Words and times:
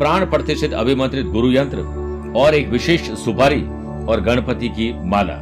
प्राण 0.00 0.24
प्रतिष्ठित 0.26 0.72
अभिमंत्रित 0.72 1.26
गुरु 1.26 1.50
यंत्र 1.52 1.78
और 2.36 2.54
एक 2.54 2.68
विशेष 2.68 3.00
सुपारी 3.00 3.62
और 4.06 4.20
गणपति 4.20 4.68
की 4.68 4.92
माला। 5.04 5.34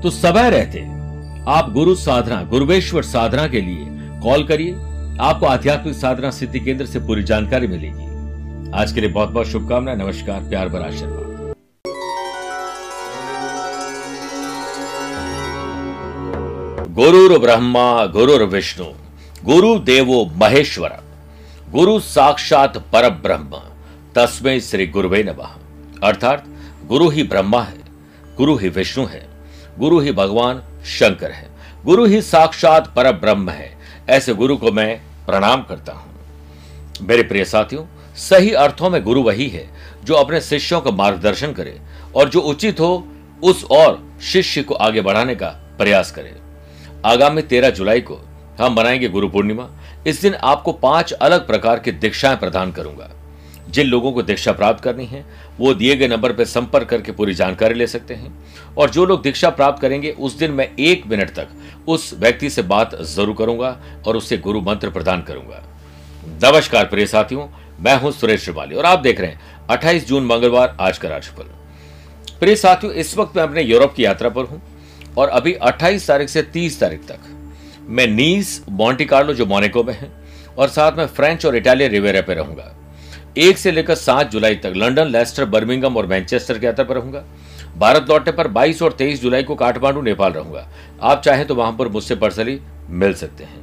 तो 0.00 0.10
समय 0.10 0.50
रहते। 0.50 0.80
आप 1.48 1.70
गुरु 1.72 1.94
साधना, 1.94 2.42
गुरुवेश्वर 2.42 3.02
साधना 3.02 3.46
के 3.48 3.60
लिए 3.60 3.86
कॉल 4.20 4.44
करिए। 4.44 4.72
आपको 5.20 5.46
आध्यात्मिक 5.46 5.94
साधना 5.94 6.30
सिद्धि 6.30 6.60
केंद्र 6.60 6.86
से 6.86 6.98
पूरी 6.98 7.22
जानकारी 7.22 7.66
मिलेगी। 7.66 8.72
आज 8.72 8.92
के 8.92 9.00
लिए 9.00 9.10
बहुत 9.10 9.28
बहुत 9.28 9.46
शुभकामनाएँ। 9.46 9.96
नमस्कार, 9.96 10.40
प्यार 10.40 10.68
भरा 10.68 10.84
आशीर्वाद। 10.84 11.32
गुरुर 16.94 17.38
ब्रह्मा, 17.38 18.06
गुरुर 18.06 18.42
विष्णु 18.42 18.86
गुरु 19.44 19.78
देवो 19.78 20.24
महेश्वर 20.36 21.00
गुरु 21.70 22.00
साक्षात 22.00 22.76
पर 22.92 23.10
ब्रह्म 23.10 23.71
तस्में 24.14 24.60
श्री 24.60 24.86
गुरुवे 24.86 25.22
नमः। 25.22 25.50
अर्थात, 26.08 26.44
गुरु 26.86 27.08
ही 27.08 27.22
ब्रह्मा 27.22 27.62
है, 27.62 27.78
गुरु 28.36 28.56
ही 28.56 28.68
विष्णु 28.68 29.06
है, 29.06 29.28
गुरु 29.78 30.00
ही 30.00 30.12
भगवान 30.12 30.62
शंकर 30.84 31.30
है, 31.30 31.50
गुरु 31.84 32.04
ही 32.04 32.22
साक्षात 32.22 32.92
पर 32.96 33.12
ब्रह्म 33.12 33.50
है, 33.50 33.78
ऐसे 34.08 34.34
गुरु 34.34 34.56
को 34.56 34.72
मैं 34.72 35.00
प्रणाम 35.26 35.62
करता 35.62 35.92
हूँ। 35.92 36.14
मेरे 37.02 37.22
प्रिय 37.22 37.44
साथियों, 37.44 38.14
सही 38.16 38.52
अर्थों 38.52 38.90
में 38.90 39.02
गुरु 39.02 39.22
वही 39.22 39.48
है, 39.48 39.70
जो 40.04 40.14
अपने 40.14 40.40
शिष्यों 40.40 40.80
का 40.80 40.90
मार्गदर्शन 40.90 41.52
करे 41.52 41.80
और 42.16 42.28
जो 42.28 42.40
उचित 42.40 42.80
हो, 42.80 43.08
उस 43.42 43.64
और 43.64 44.12
शिष्य 44.22 44.62
को 44.62 44.74
आगे 44.74 45.00
बढ़ाने 45.00 45.34
का 45.34 45.48
प्रयास 45.78 46.10
करे। 46.10 46.36
आगामी 47.06 47.42
तेरह 47.42 47.70
जुलाई 47.70 48.00
को 48.00 48.18
हम 48.60 48.74
मनाएँगे 48.74 49.08
गुरु 49.08 49.28
पूर्णिमा। 49.28 49.68
इस 50.06 50.22
दिन 50.22 50.34
आपको 50.34 50.72
पाँच 50.72 51.12
अलग 51.12 51.46
प्रकार 51.46 51.78
की 51.78 51.92
दीक्षाएँ 51.92 52.36
प्रदान 52.36 52.72
करूँगा। 52.72 53.11
जिन 53.72 53.86
लोगों 53.86 54.12
को 54.12 54.22
दीक्षा 54.22 54.52
प्राप्त 54.52 54.82
करनी 54.84 55.04
है, 55.06 55.24
वो 55.58 55.72
दिए 55.74 55.96
गए 55.96 56.08
नंबर 56.08 56.32
पर 56.32 56.44
संपर्क 56.46 56.88
करके 56.88 57.12
पूरी 57.12 57.34
जानकारी 57.34 57.74
ले 57.74 57.86
सकते 57.86 58.14
हैं। 58.14 58.32
और 58.74 58.90
जो 58.90 59.04
लोग 59.06 59.22
दीक्षा 59.22 59.50
प्राप्त 59.50 59.80
करेंगे, 59.82 60.10
उस 60.10 60.38
दिन 60.38 60.50
मैं 60.50 60.68
एक 60.80 61.06
मिनट 61.06 61.30
तक 61.30 61.48
उस 61.88 62.12
व्यक्ति 62.14 62.50
से 62.50 62.62
बात 62.64 62.94
ज़रूर 63.04 63.34
करूँगा 63.36 63.76
और 64.06 64.16
उससे 64.16 64.36
गुरु 64.38 64.60
मंत्र 64.60 64.90
प्रदान 64.90 65.22
करूँगा। 65.22 65.62
नमस्कार 66.44 66.84
प्रिय 66.86 67.06
साथियों, 67.06 67.46
मैं 67.80 67.96
हूँ 68.00 68.12
सुरेश 68.12 68.42
श्रिवाली 68.42 68.74
और 68.74 68.86
आप 68.86 68.98
देख 68.98 69.20
रहे 69.20 69.30
हैं 69.30 69.66
28 69.70 70.06
जून 70.08 70.26
मंगलवार 70.26 70.76
आज 70.80 70.98
का 70.98 71.08
राशिफल 71.08 71.48
प्रिय 72.40 72.56
साथियों, 72.56 72.92
इस 72.94 73.16
वक्त 73.16 73.36
मैं 73.36 73.42
अपने 73.42 73.62
यूरोप 73.62 73.94
की 73.94 74.04
यात्रा 74.04 74.28
पर 74.28 74.44
हूँ 74.44 74.60
और 75.18 75.28
अभी 75.30 75.52
28 75.62 76.06
तारीख 76.06 76.28
से 76.28 76.42
30 76.54 76.78
तारीख 76.80 77.06
तक 77.08 77.30
मैं 77.88 78.06
नीस 78.08 78.62
मॉन्टी 78.70 79.04
कार्लो 79.04 79.34
जो 79.34 79.46
मोनेको 79.46 79.82
में 79.84 79.94
है 79.94 80.10
और 80.58 80.68
साथ 80.68 80.98
में 80.98 81.06
फ्रेंच 81.08 81.46
और 81.46 81.56
इटालियन 81.56 81.90
रिवेरा 81.90 82.20
पे 82.20 82.34
रहूँगा। 82.34 82.74
एक 83.38 83.58
से 83.58 83.70
लेकर 83.72 83.94
सात 83.94 84.30
जुलाई 84.30 84.56
तक 84.56 84.72
लंदन, 84.76 85.04
लेस्टर, 85.04 85.44
बर्मिंगम 85.44 85.96
और 85.96 86.06
मैनचेस्टर 86.06 86.58
की 86.58 86.66
यात्रा 86.66 86.84
पर 86.84 86.94
रहूँगा। 86.94 87.24
भारत 87.78 88.06
लौटने 88.08 88.32
पर 88.32 88.48
22 88.48 88.82
और 88.82 88.92
23 88.92 89.22
जुलाई 89.22 89.42
को 89.42 89.54
काठमांडू, 89.54 90.02
नेपाल 90.02 90.32
रहूँगा। 90.32 90.68
आप 91.02 91.22
चाहें 91.22 91.46
तो 91.46 91.54
वहाँ 91.54 91.72
पर 91.72 91.88
मुझसे 91.88 92.14
पर्सनली 92.14 92.60
मिल 92.90 93.14
सकते 93.14 93.44
हैं। 93.44 93.62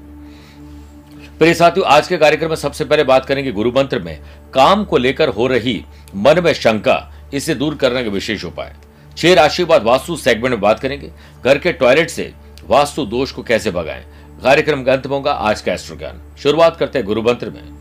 प्रिय 1.40 1.54
साथियों, 1.54 1.88
आज 1.88 2.08
के 2.08 2.18
कार्यक्रम 2.18 2.50
में 2.50 2.56
सबसे 2.56 2.86
पहले 2.86 3.04
बात 3.04 3.26
करेंगे 3.26 3.52
गुरु 3.52 3.72
मंत्र 3.72 4.00
में। 4.00 4.20
काम 4.54 4.86
को 4.86 4.98
लेकर 4.98 5.30
हो 5.30 5.48
रही 5.48 5.86
मन 6.16 6.44
में 6.44 6.54
शंका, 6.54 7.14
इसे 7.34 7.56
दूर 7.56 7.76
करने 7.76 8.04
के 8.04 8.10
विशेष 8.10 8.46
उपाय। 8.46 8.76
छह 9.18 9.34
राशि 9.34 9.64
बाद 9.64 9.84
वास्तु 9.84 10.16
सेगमेंट 10.16 10.50
में 10.50 10.62
बात 10.62 10.80
करेंगे। 10.80 11.12
घर 11.46 11.58
के 11.58 11.72
टॉयलेट 11.72 12.10
से 12.10 12.34
वास्तु 12.68 13.06
दोष 13.06 13.32
को 13.32 13.44
कैसे 13.44 13.72
भगाएँ? 13.72 14.06
कार्यक्रम 14.44 14.84
का 14.84 14.94
अंत 14.94 15.08
होगा 15.08 15.32
आज 15.32 15.62
का 15.62 15.74
एस्ट्रो 15.74 15.96
ज्ञान। 15.96 16.22
शुरुआत 16.38 16.78
करते 16.78 17.00
हैं 17.00 17.06
गुरु 17.06 17.22
मंत्र 17.22 17.50
में। 17.50 17.79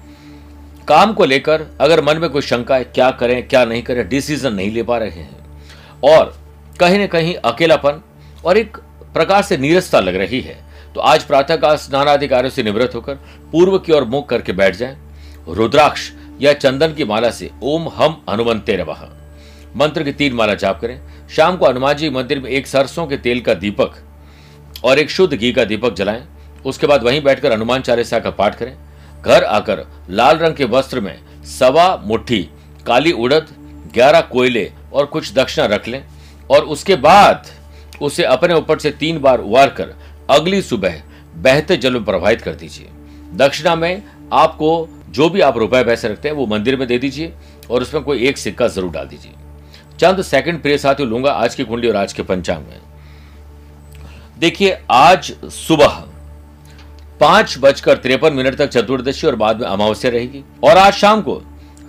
काम 0.89 1.13
को 1.13 1.25
लेकर 1.25 1.67
अगर 1.81 2.03
मन 2.05 2.19
में 2.19 2.31
कोई 2.31 2.43
शंका 2.43 2.77
है, 2.77 2.85
क्या 2.85 3.11
करें, 3.11 3.49
क्या 3.49 3.65
नहीं 3.65 3.83
करें 3.83 4.09
डिसीज़न 4.09 4.55
नहीं 4.55 4.71
ले 4.71 4.83
पा 4.83 4.99
रहे 4.99 5.11
हैं। 5.11 5.37
और 6.05 6.39
कहीं 6.81 6.99
ना 6.99 7.07
कहीं 7.07 7.35
अकेलापन 7.35 8.01
और 8.45 8.59
एक 8.59 8.77
प्रकार 9.15 9.43
से 9.43 9.57
नीरसता 9.57 10.01
लग 10.01 10.17
रही 10.17 10.41
है। 10.41 10.57
तो 10.95 11.01
आज 11.01 11.25
प्रातः 11.25 11.57
का 11.57 11.75
स्नानाधिकारियों 11.77 12.51
से 12.51 12.63
निवृत्त 12.63 12.95
होकर 12.95 13.15
पूर्व 13.53 13.79
की 13.79 13.93
ओर 13.93 14.05
मुख 14.05 14.29
करके 14.29 14.53
बैठ 14.53 14.77
जाए। 14.77 14.97
रुद्राक्ष 15.49 16.11
या 16.41 16.53
चंदन 16.53 16.95
की 16.95 17.05
माला 17.05 17.31
से 17.31 17.51
ओम 17.63 17.89
हम 17.89 18.23
हनुमंते 18.31 18.77
रवह 18.77 19.09
मंत्र 19.77 20.03
की 20.03 20.13
तीन 20.13 20.33
माला 20.33 20.55
जाप 20.55 20.81
करें। 20.81 21.01
शाम 21.29 21.57
को 21.57 21.67
हनुमान 21.67 21.95
जी 21.95 22.11
मंदिर 22.11 22.41
में 22.41 22.51
एक 22.51 22.67
सरसों 22.67 23.07
के 23.07 23.17
तेल 23.17 23.41
का 23.41 23.55
दीपक 23.55 23.97
और 24.85 24.99
एक 24.99 25.11
शुद्ध 25.11 25.35
घी 25.35 25.53
का 25.53 25.65
दीपक 25.65 25.95
जलाएँ। 25.95 26.27
उसके 26.67 26.87
बाद 26.87 27.03
वहीं 27.03 27.23
बैठकर 27.23 27.53
हनुमान 27.53 27.83
चालीसा 27.83 28.19
का 28.19 28.31
पाठ 28.31 28.59
करें। 28.59 28.77
घर 29.25 29.45
आकर 29.45 29.85
लाल 30.11 30.39
रंग 30.39 30.55
के 30.55 30.65
वस्त्र 30.67 31.01
में 31.01 31.19
सवा 31.49 31.97
मुट्ठी, 32.05 32.43
काली 32.87 33.13
उड़द, 33.13 33.47
ग्यारह 33.95 34.21
कोयले 34.23 34.71
और 34.93 35.07
कुछ 35.07 35.33
दक्षिणा 35.35 35.67
रख 35.67 35.89
लें 35.89 36.03
और 36.51 36.65
उसके 36.67 36.97
बाद 36.97 37.47
उसे 38.03 38.25
अपने 38.25 38.55
ऊपर 38.55 38.79
से 38.79 38.91
तीन 38.91 39.19
बार 39.21 39.41
उबार 39.41 39.69
कर 39.71 39.95
अगली 40.31 40.63
सुबह 40.63 41.03
बहते 41.37 41.77
जल 41.77 41.93
में 41.93 42.05
प्रवाहित 42.05 42.43
कर 42.43 42.55
दीजिए। 42.55 42.89
दक्षिणा 43.37 43.75
में 43.77 44.03
आपको 44.33 44.89
जो 45.11 45.29
भी 45.29 45.41
आप 45.41 45.57
रुपए 45.59 45.83
पैसे 45.85 46.09
रखते 46.09 46.29
हैं, 46.29 46.35
वो 46.37 46.47
मंदिर 46.47 46.77
में 46.77 46.87
दे 46.89 46.99
दीजिए 46.99 47.33
और 47.71 47.83
उसमें 47.83 48.03
कोई 48.03 48.27
एक 48.27 48.39
सिक्का 48.39 48.69
ज़रूर 48.69 48.91
डाल 48.91 49.07
दीजिए। 49.07 49.33
चंद 49.99 50.23
सेकंड 50.23 50.63
प्रिय 50.63 50.79
साथियों, 50.79 51.09
लूँगा 51.11 51.33
आज 51.33 51.55
की 51.55 51.65
कुंडली 51.65 51.89
और 51.89 51.97
आज 51.97 52.13
के 52.13 52.23
पंचांग 52.23 52.67
में। 52.67 52.81
देखिए, 54.39 54.79
आज 54.91 55.33
सुबह 55.45 56.05
पाँच 57.21 57.55
बजकर 57.61 57.97
तिरपन 57.97 58.33
मिनट 58.33 58.55
तक 58.55 58.67
चतुर्दशी 58.67 59.27
और 59.27 59.37
बाद 59.37 59.61
में 59.61 59.67
अमावस्या 59.69 60.11
रहेगी। 60.11 60.43
और 60.65 60.79
आज 60.79 60.93
शाम 60.93 61.23
को 61.23 61.41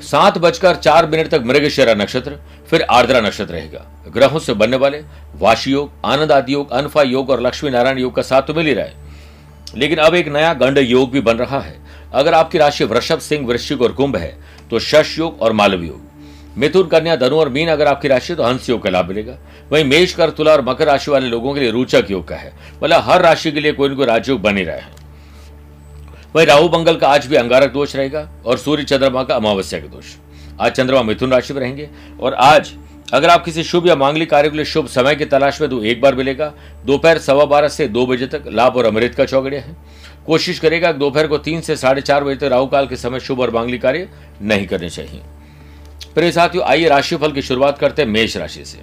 सात 0.02 0.38
बजकर 0.38 0.76
चार 0.76 1.06
मिनट 1.06 1.28
तक 1.28 1.42
मृगशिरा 1.46 1.94
नक्षत्र, 1.94 2.38
फिर 2.70 2.82
आर्द्रा 2.82 3.20
नक्षत्र 3.22 3.54
रहेगा। 3.54 3.86
ग्रहों 4.08 4.40
से 4.40 4.54
बनने 4.54 4.78
वाले 4.78 5.02
वाशी 5.36 5.72
योग, 5.72 5.92
आनंद 6.06 6.32
आदि 6.32 6.54
योग, 6.54 6.72
अनफा 6.72 7.02
योग 7.02 7.30
और 7.30 7.42
लक्ष्मी 7.42 7.70
नारायण 7.70 7.98
योग 7.98 8.16
का 8.16 8.22
साथ 8.22 8.42
तो 8.42 8.54
मिल 8.54 8.66
ही 8.66 8.74
रहा 8.74 8.86
है। 8.86 8.94
लेकिन 9.78 9.98
अब 9.98 10.16
एक 10.16 10.28
नया 10.28 10.54
गंड 10.54 10.78
योग 10.78 11.12
भी 11.12 11.22
बन 11.22 11.38
रहा 11.38 11.60
है। 11.60 11.78
अगर 12.14 12.34
आपकी 12.34 12.58
राशि 12.58 12.84
वृषभ, 12.84 13.20
सिंह, 13.20 13.48
वृश्चिक 13.48 13.82
और 13.82 13.92
कुंभ 13.92 14.16
है 14.16 14.38
तो 14.70 14.80
शश 14.80 15.18
योग 15.20 15.42
और 15.42 15.54
मालव 15.54 15.84
योग। 15.84 16.08
मिथुन, 16.58 16.88
कन्या, 16.88 17.16
धनु 17.16 17.36
और 17.36 17.50
मीन 17.50 17.70
अगर 17.70 17.88
आपकी 17.88 18.08
राशि 18.08 18.36
तो 18.36 18.44
हंस 18.44 18.70
योग 18.70 18.82
का 18.84 18.90
लाभ 18.90 19.08
मिलेगा। 19.08 19.38
वहीं 19.72 19.84
मेष 19.86 20.14
कर 20.14 20.30
तुला 20.30 20.52
और 20.52 20.62
मकर 20.62 20.86
राशि 20.86 21.12
वाले 21.12 21.28
लोगों 21.28 21.54
के 21.54 21.60
लिए 21.60 21.72
रोचक 21.72 22.06
योग 22.12 22.28
का 22.28 22.36
है। 22.36 22.54
मतलब 22.84 23.04
हर 23.04 23.22
राशि 23.22 23.52
के 23.52 23.60
लिए 23.60 23.72
कोई 23.72 23.90
ना 23.90 23.96
कोई 23.96 24.06
राजयोग 24.06 24.42
बन 24.42 24.58
ही 24.58 24.64
रहा 24.64 24.76
है। 24.76 24.99
वही 26.36 26.46
राहु 26.46 26.68
मंगल 26.70 26.96
का 26.96 27.08
आज 27.08 27.26
भी 27.26 27.36
अंगारक 27.36 27.72
दोष 27.72 27.96
रहेगा 27.96 28.20
और 28.46 28.58
सूर्य 28.58 28.84
चंद्रमा 28.84 29.24
का 29.24 29.36
अमावस्या 29.36 29.80
का 29.80 29.88
दोष। 29.88 30.06
आज 30.62 30.72
चंद्रमा 30.72 31.02
मिथुन 31.04 31.32
राशि 31.32 31.54
में 31.54 31.60
रहेंगे 31.62 31.90
और 32.20 32.34
आज 32.34 32.72
अगर 33.14 33.30
आप 33.30 33.44
किसी 33.46 33.64
शुभ 33.64 33.88
या 33.88 33.96
मांगलिक 33.96 34.30
कार्य 34.30 34.50
के 34.50 34.56
लिए 34.56 34.66
शुभ 34.66 34.88
समय 34.88 35.16
की 35.16 35.26
तलाश 35.26 35.62
में 35.62 35.70
तो 35.70 35.84
एक 35.84 36.02
बार 36.02 36.16
मिलेगा। 36.16 36.52
दोपहर 36.86 37.18
सवा 37.18 37.46
बारह 37.46 37.68
से 37.68 37.88
दो 37.88 38.06
बजे 38.06 38.28
तक 38.28 38.44
लाभ 38.48 38.76
और 38.78 38.86
अमृत 38.86 39.16
का 39.16 39.26
चौगड़िया 39.26 39.62
है। 39.62 39.76
कोशिश 40.26 40.60
करेगा 40.60 40.92
दोपहर 40.92 41.28
को 41.28 41.38
तीन 41.38 41.62
से 41.62 41.76
साढ़े 41.76 42.02
चार 42.02 42.24
बजे 42.24 42.36
तक 42.36 42.44
राहु 42.46 42.68
काल 42.68 42.88
के 42.88 42.96
समय 42.96 43.20
शुभ 43.20 43.40
और 43.40 43.52
मांगलिक 43.52 43.82
कार्य 43.82 44.08
नहीं 44.42 44.68
करने 44.68 44.90
चाहिए। 44.90 45.22
प्रिय 46.16 46.32
साथियों, 46.32 46.66
आइए 46.66 46.90
राशिफल 46.90 47.32
की 47.32 47.42
शुरुआत 47.42 47.78
करते 47.78 48.02
हैं 48.02 48.10
मेष 48.10 48.38
राशि 48.38 48.66
से। 48.66 48.78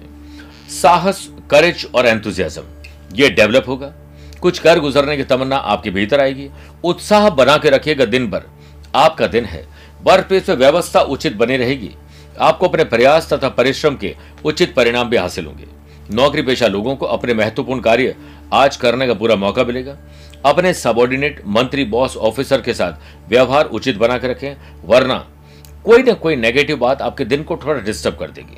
साहस, 0.73 1.27
करेज 1.51 1.87
और 1.95 2.05
एंथुजियाज्म 2.05 2.63
ये 3.15 3.29
डेवलप 3.29 3.67
होगा। 3.67 3.93
कुछ 4.41 4.59
कर 4.59 4.79
गुजरने 4.79 5.17
की 5.17 5.23
तमन्ना 5.23 5.55
आपके 5.55 5.89
भीतर 5.89 6.21
आएगी। 6.21 6.49
उत्साह 6.83 7.29
बना 7.29 7.57
के 7.57 7.69
रखिएगा 7.69 8.05
दिन 8.05 8.29
भर। 8.29 8.43
आपका 8.95 9.27
दिन 9.27 9.45
है। 9.45 9.67
वर्क 10.03 10.25
प्लेस 10.25 10.49
में 10.49 10.55
व्यवस्था 10.55 11.01
उचित 11.01 11.35
बनी 11.35 11.57
रहेगी। 11.57 11.89
आपको 12.39 12.67
अपने 12.67 12.83
प्रयास 12.83 13.33
तथा 13.33 13.49
परिश्रम 13.49 13.95
के 13.95 14.15
उचित 14.45 14.75
परिणाम 14.75 15.09
भी 15.09 15.17
हासिल 15.17 15.45
होंगे। 15.45 15.65
नौकरी 16.11 16.41
पेशा 16.41 16.67
लोगों 16.67 16.95
को 16.95 17.05
अपने 17.05 17.33
महत्वपूर्ण 17.33 17.81
कार्य 17.81 18.15
आज 18.53 18.77
करने 18.77 19.07
का 19.07 19.13
पूरा 19.13 19.35
मौका 19.35 19.63
मिलेगा। 19.63 19.97
अपने 20.45 20.73
सबॉर्डिनेट, 20.73 21.41
मंत्री, 21.47 21.83
बॉस, 21.85 22.17
ऑफिसर 22.17 22.61
के 22.61 22.73
साथ 22.73 23.29
व्यवहार 23.29 23.65
उचित 23.65 23.97
बना 23.97 24.17
के 24.17 24.27
रखें। 24.27 24.55
वरना 24.85 25.27
कोई 25.85 26.03
ना 26.03 26.13
कोई 26.13 26.35
नेगेटिव 26.35 26.77
बात 26.77 27.01
आपके 27.01 27.25
दिन 27.25 27.43
को 27.43 27.57
थोड़ा 27.57 27.79
डिस्टर्ब 27.81 28.17
कर 28.17 28.31
देगी। 28.31 28.57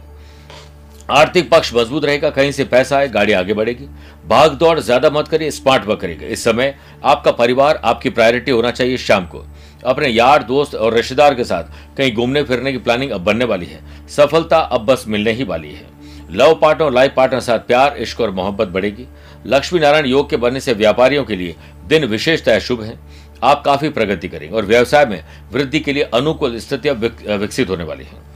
आर्थिक 1.09 1.49
पक्ष 1.49 1.73
मज़बूत 1.75 2.05
रहेगा, 2.05 2.29
कहीं 2.29 2.51
से 2.51 2.63
पैसा 2.65 2.97
आए, 2.97 3.07
गाड़ी 3.09 3.33
आगे 3.33 3.53
बढ़ेगी। 3.53 3.85
भाग 4.27 4.53
दौड़ 4.53 4.79
ज़्यादा 4.79 5.09
मत 5.09 5.27
करिए, 5.27 5.51
स्मार्ट 5.51 5.85
वर्क 5.85 5.99
करिएगा 6.01 6.27
इस 6.27 6.43
समय 6.43 6.75
आपका 7.03 7.31
परिवार, 7.33 7.81
आपकी 7.83 8.09
प्रायोरिटी 8.09 8.51
होना 8.51 8.71
चाहिए 8.71 8.97
शाम 8.99 9.25
को। 9.25 9.45
अपने 9.85 10.07
यार, 10.07 10.43
दोस्त 10.43 10.75
और 10.75 10.93
रिश्तेदार 10.93 11.35
के 11.35 11.43
साथ 11.43 11.97
कहीं 11.97 12.13
घूमने 12.13 12.43
फिरने 12.43 12.71
की 12.71 12.77
प्लानिंग 12.79 13.11
अब 13.11 13.23
बनने 13.23 13.45
वाली 13.45 13.65
है। 13.65 13.79
सफलता 14.07 14.57
अब 14.57 14.85
बस 14.85 15.05
मिलने 15.07 15.31
ही 15.31 15.43
वाली 15.45 15.71
है। 15.71 15.87
लव 16.31 16.53
पार्टनर 16.61 16.85
और 16.85 16.93
लाइफ 16.93 17.13
पार्टनर 17.15 17.39
साथ 17.39 17.59
प्यार, 17.59 17.97
इश्क 17.97 18.21
और 18.21 18.31
मोहब्बत 18.31 18.67
बढ़ेगी। 18.69 19.07
लक्ष्मी 19.47 19.79
नारायण 19.79 20.05
योग 20.05 20.29
के 20.29 20.37
बनने 20.37 20.59
से 20.59 20.73
व्यापारियों 20.75 21.23
के 21.25 21.35
लिए 21.35 21.55
दिन 21.87 22.05
विशेषतः 22.05 22.59
शुभ 22.59 22.81
है। 22.83 22.97
आप 23.43 23.61
काफ़ी 23.65 23.89
प्रगति 23.89 24.27
करेंगे 24.27 24.55
और 24.55 24.65
व्यवसाय 24.65 25.05
में 25.05 25.23
वृद्धि 25.51 25.79
के 25.79 25.93
लिए 25.93 26.03
अनुकूल 26.05 26.57
स्थितियाँ 26.59 26.95
विकसित 26.95 27.69
होने 27.69 27.83
वाली 27.83 28.03
हैं। 28.03 28.27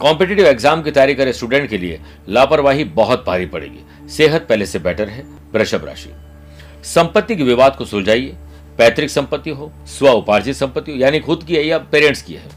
कॉम्पिटेटिव 0.00 0.46
एग्ज़ाम 0.46 0.82
की 0.82 0.90
तैयारी 0.90 1.14
करे 1.14 1.32
स्टूडेंट 1.32 1.68
के 1.70 1.78
लिए 1.78 2.00
लापरवाही 2.28 2.84
बहुत 2.84 3.24
भारी 3.26 3.46
पड़ेगी। 3.46 4.08
सेहत 4.08 4.46
पहले 4.48 4.66
से 4.66 4.78
बेटर 4.78 5.08
है, 5.08 5.24
वृषभ 5.54 5.84
राशि। 5.84 6.10
संपत्ति 6.84 7.36
के 7.36 7.42
विवाद 7.42 7.76
को 7.76 7.84
सुलझाइए। 7.84 8.34
पैतृक 8.78 9.10
संपत्ति 9.10 9.50
हो, 9.50 9.70
स्व 9.88 10.08
उपार्जित 10.08 10.56
संपत्ति 10.56 10.92
हो, 10.92 10.98
यानी 10.98 11.20
खुद 11.20 11.44
की 11.44 11.56
है 11.56 11.64
या 11.66 11.78
पेरेंट्स 11.78 12.22
की 12.22 12.34
है। 12.34 12.48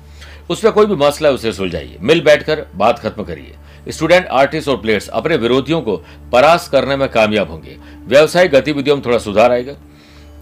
उसमें 0.49 0.73
कोई 0.73 0.85
भी 0.85 0.95
मसला 0.95 1.29
है, 1.29 1.35
उसे 1.35 1.53
सुलझाइए। 1.53 1.97
मिल 2.01 2.21
बैठकर 2.21 2.65
बात 2.75 2.99
खत्म 2.99 3.23
करिए। 3.23 3.91
स्टूडेंट 3.91 4.25
आर्टिस्ट 4.27 4.69
और 4.69 4.77
प्लेयर्स 4.77 5.07
अपने 5.09 5.35
विरोधियों 5.37 5.81
को 5.81 5.95
परास्त 6.31 6.71
करने 6.71 6.95
में 6.95 7.07
कामयाब 7.09 7.51
होंगे। 7.51 7.77
व्यवसायिक 8.07 8.51
गतिविधियों 8.51 8.95
में 8.95 9.05
थोड़ा 9.05 9.17
सुधार 9.17 9.51
आएगा। 9.51 9.75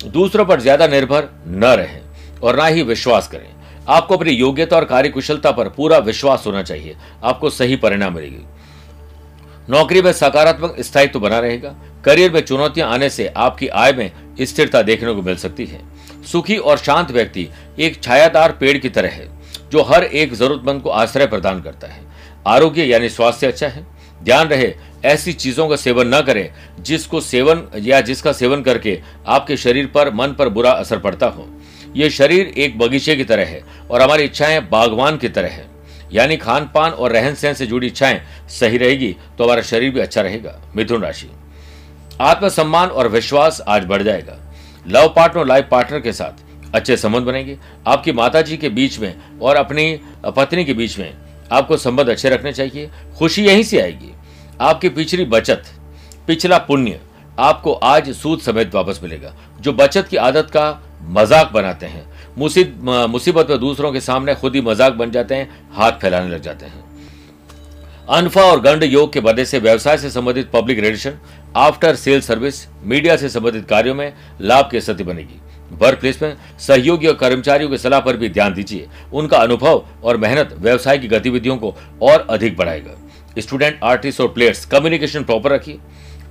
दूसरों 0.06 0.46
पर 0.46 0.62
ज़्यादा 0.62 0.88
निर्भर 0.88 1.30
न 1.48 1.74
रहें 1.74 2.02
और 2.44 2.56
ना 2.56 2.66
ही 2.66 2.84
विश्वास 2.84 3.28
करें। 3.28 3.48
आपको 3.88 4.18
अपनी 4.18 4.32
योग्यता 4.32 4.76
और 4.76 4.86
कार्यकुशलता 4.86 5.52
पर 5.52 5.70
पूरा 5.70 5.98
विश्वास 5.98 6.44
होना 6.48 6.64
चाहिए। 6.64 6.96
आपको 7.24 7.50
सही 7.50 7.76
परिणाम 7.76 8.16
मिलेगी। 8.16 8.46
नौकरी 9.70 10.02
में 10.02 10.14
सकारात्मक 10.14 10.76
स्थायित्व 10.80 11.20
बना 11.20 11.40
रहेगा। 11.40 11.76
करियर 12.06 12.32
में 12.32 12.42
चुनौतियाँ 12.42 12.90
आने 12.90 13.10
से 13.10 13.28
आपकी 13.28 13.68
आय 13.68 13.94
में 13.94 14.12
स्थिरता 14.42 14.82
देखने 14.82 15.14
को 15.14 15.22
मिल 15.22 15.36
सकती 15.36 15.66
है। 15.66 15.82
सुखी 16.32 16.58
और 16.58 16.78
शांत 16.78 17.12
व्यक्ति 17.12 17.48
एक 17.80 18.04
छायादार 18.04 18.52
पेड़ 18.52 18.78
की 18.78 18.90
तरह 18.90 19.10
है, 19.10 19.30
जो 19.72 19.82
हर 19.82 20.04
एक 20.04 20.34
जरूरतमंद 20.34 20.82
को 20.82 20.90
आश्रय 20.90 21.28
प्रदान 21.28 21.62
करता 21.62 21.88
है। 21.88 22.02
आरोग्य 22.48 22.84
यानी 22.84 23.10
स्वास्थ्य 23.10 23.48
अच्छा 23.48 23.68
है। 23.68 23.88
ध्यान 24.24 24.48
रहे, 24.48 24.74
ऐसी 25.06 25.34
चीज़ों 25.34 25.68
का 25.70 25.76
सेवन 25.76 26.16
न 26.16 26.22
करें, 26.22 26.54
जिसको 26.80 27.22
सेवन 27.22 27.64
या 27.78 28.02
जिसका 28.02 28.32
सेवन 28.32 28.62
करके 28.62 29.02
आपके 29.28 29.58
शरीर 29.58 29.88
पर, 29.88 30.14
मन 30.14 30.28
पर 30.28 30.50
बुरा 30.50 30.72
असर 30.72 31.00
पड़ता 31.00 31.28
हो। 31.28 31.48
ये 31.98 32.10
शरीर 32.10 32.54
एक 32.58 32.78
बगीचे 32.80 33.16
की 33.16 33.24
तरह 33.24 33.46
है 33.46 33.62
और 33.92 34.02
हमारी 34.02 34.24
इच्छाएँ 34.24 34.60
बागवान 34.62 35.18
की 35.18 35.30
तरह 35.30 35.50
है। 35.50 35.66
यानी 36.14 36.38
खान 36.38 36.70
पान 36.76 36.92
और 36.92 37.12
रहन 37.12 37.36
सहन 37.36 37.54
से 37.54 37.66
जुड़ी 37.68 37.88
इच्छाएँ 37.88 38.22
सही 38.50 38.78
रहेगी 38.78 39.16
तो 39.38 39.44
हमारा 39.44 39.62
शरीर 39.64 39.92
भी 39.92 40.00
अच्छा 40.00 40.22
रहेगा। 40.22 40.60
मिथुन 40.76 41.02
राशि। 41.02 41.30
आत्मसम्मान 42.22 42.90
और 42.90 43.08
विश्वास 43.08 43.62
आज 43.68 43.86
बढ़ 43.86 44.04
जाएगा। 44.04 44.38
लव 44.88 45.08
पार्टनर 45.16 45.46
लाइफ 45.46 45.68
पार्टनर 45.72 46.00
के 46.00 46.14
साथ 46.14 46.76
अच्छे 46.76 46.98
संबंध 46.98 47.26
बनेंगे। 47.26 47.58
आपकी 47.88 48.12
माता 48.12 48.42
जी 48.42 48.58
के 48.58 48.70
बीच 48.70 49.00
में 49.00 49.40
और 49.42 49.56
अपनी 49.56 50.00
पत्नी 50.28 50.66
के 50.66 50.74
बीच 50.74 50.98
में 51.00 51.14
आपको 51.52 51.78
संबंध 51.78 52.10
अच्छे 52.10 52.30
रखने 52.30 52.54
चाहिए। 52.54 52.90
खुशी 53.18 53.46
यहीं 53.46 53.64
से 53.64 53.82
आएगी। 53.82 54.12
आपकी 54.62 54.90
पिछली 54.90 55.26
बचत, 55.26 55.64
पिछला 56.28 56.58
पुण्य 56.60 57.00
आपको 57.40 57.74
आज 57.74 58.10
सूद 58.12 58.40
समेत 58.40 58.76
वापस 58.76 59.00
मिलेगा। 59.04 59.34
जो 59.62 59.74
बचत 59.74 60.08
की 60.08 60.18
आदत 60.18 60.50
का 60.52 60.72
मज़ाक 61.02 61.52
बनाते 61.52 61.86
हैं। 61.86 62.06
मुसीबत 62.38 63.50
में 63.50 63.60
दूसरों 63.60 63.92
के 63.92 64.00
सामने 64.02 64.36
खुद 64.36 64.56
ही 64.56 64.62
मज़ाक 64.62 64.94
बन 64.94 65.12
जाते 65.12 65.36
हैं, 65.36 65.50
हाथ 65.74 65.92
फैलाने 65.92 66.30
लग 66.30 66.42
जाते 66.42 66.66
हैं। 66.66 66.86
अनफा 68.10 68.42
और 68.42 68.60
गंड 68.62 68.84
योग 68.84 69.12
के 69.14 69.20
वजह 69.20 69.46
से 69.46 69.60
व्यवसाय 69.60 69.98
से 69.98 70.10
संबंधित 70.10 70.50
public 70.52 70.80
relation, 70.80 71.18
after 71.56 71.96
sale 71.96 72.22
service, 72.22 72.68
media 72.84 73.16
से 73.18 73.30
संबंधित 73.30 73.68
कार्यों 73.70 73.96
में 73.96 74.14
लाभ 74.42 74.70
की 74.72 74.82
स्थिति 74.82 75.04
बनेगी। 75.04 75.40
वर्क 75.74 76.00
प्लेस 76.00 76.22
में 76.22 76.36
सहयोगी 76.60 77.08
और 77.08 77.14
कर्मचारियों 77.16 77.70
की 77.70 77.78
सलाह 77.78 78.00
पर 78.00 78.18
भी 78.18 78.30
ध्यान 78.30 78.54
दीजिए। 78.54 78.88
उनका 79.14 79.38
अनुभव 79.38 79.84
और 80.04 80.18
मेहनत 80.18 80.56
व्यवसाय 80.60 80.98
की 80.98 81.08
गतिविधियों 81.08 81.58
को 81.58 81.76
और 82.02 82.28
अधिक 82.30 82.58
बढ़ाएगा। 82.58 82.96
स्टूडेंट, 83.38 83.80
आर्टिस्ट 83.84 84.22
और 84.22 84.28
प्लेयर्स, 84.28 84.66
कम्युनिकेशन 84.66 85.24
प्रॉपर 85.24 85.52
रखिए। 85.52 85.80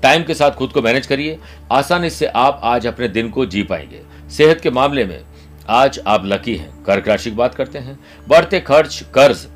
टाइम 0.03 0.23
के 0.23 0.35
साथ 0.35 0.51
खुद 0.51 0.71
को 0.71 0.83
मैनेज 0.83 1.07
करिए। 1.07 1.39
आसानी 1.73 2.11
से 2.11 2.27
आप 2.27 2.61
आज 2.65 2.87
अपने 2.87 3.09
दिन 3.09 3.29
को 3.31 3.47
जी 3.47 3.63
पाएँगे। 3.63 4.01
सेहत 4.31 4.61
के 4.61 4.71
मामले 4.71 5.05
में 5.05 5.21
आज 5.69 5.99
आप 6.07 6.25
लकी 6.25 6.55
हैं। 6.57 6.85
कर्क 6.85 7.09
राशि 7.09 7.31
की 7.31 7.37
बात 7.37 7.55
करते 7.55 7.79
हैं। 7.79 7.99
बढ़ते 8.29 8.61
खर्च, 8.61 9.05
कर्ज 9.15 9.47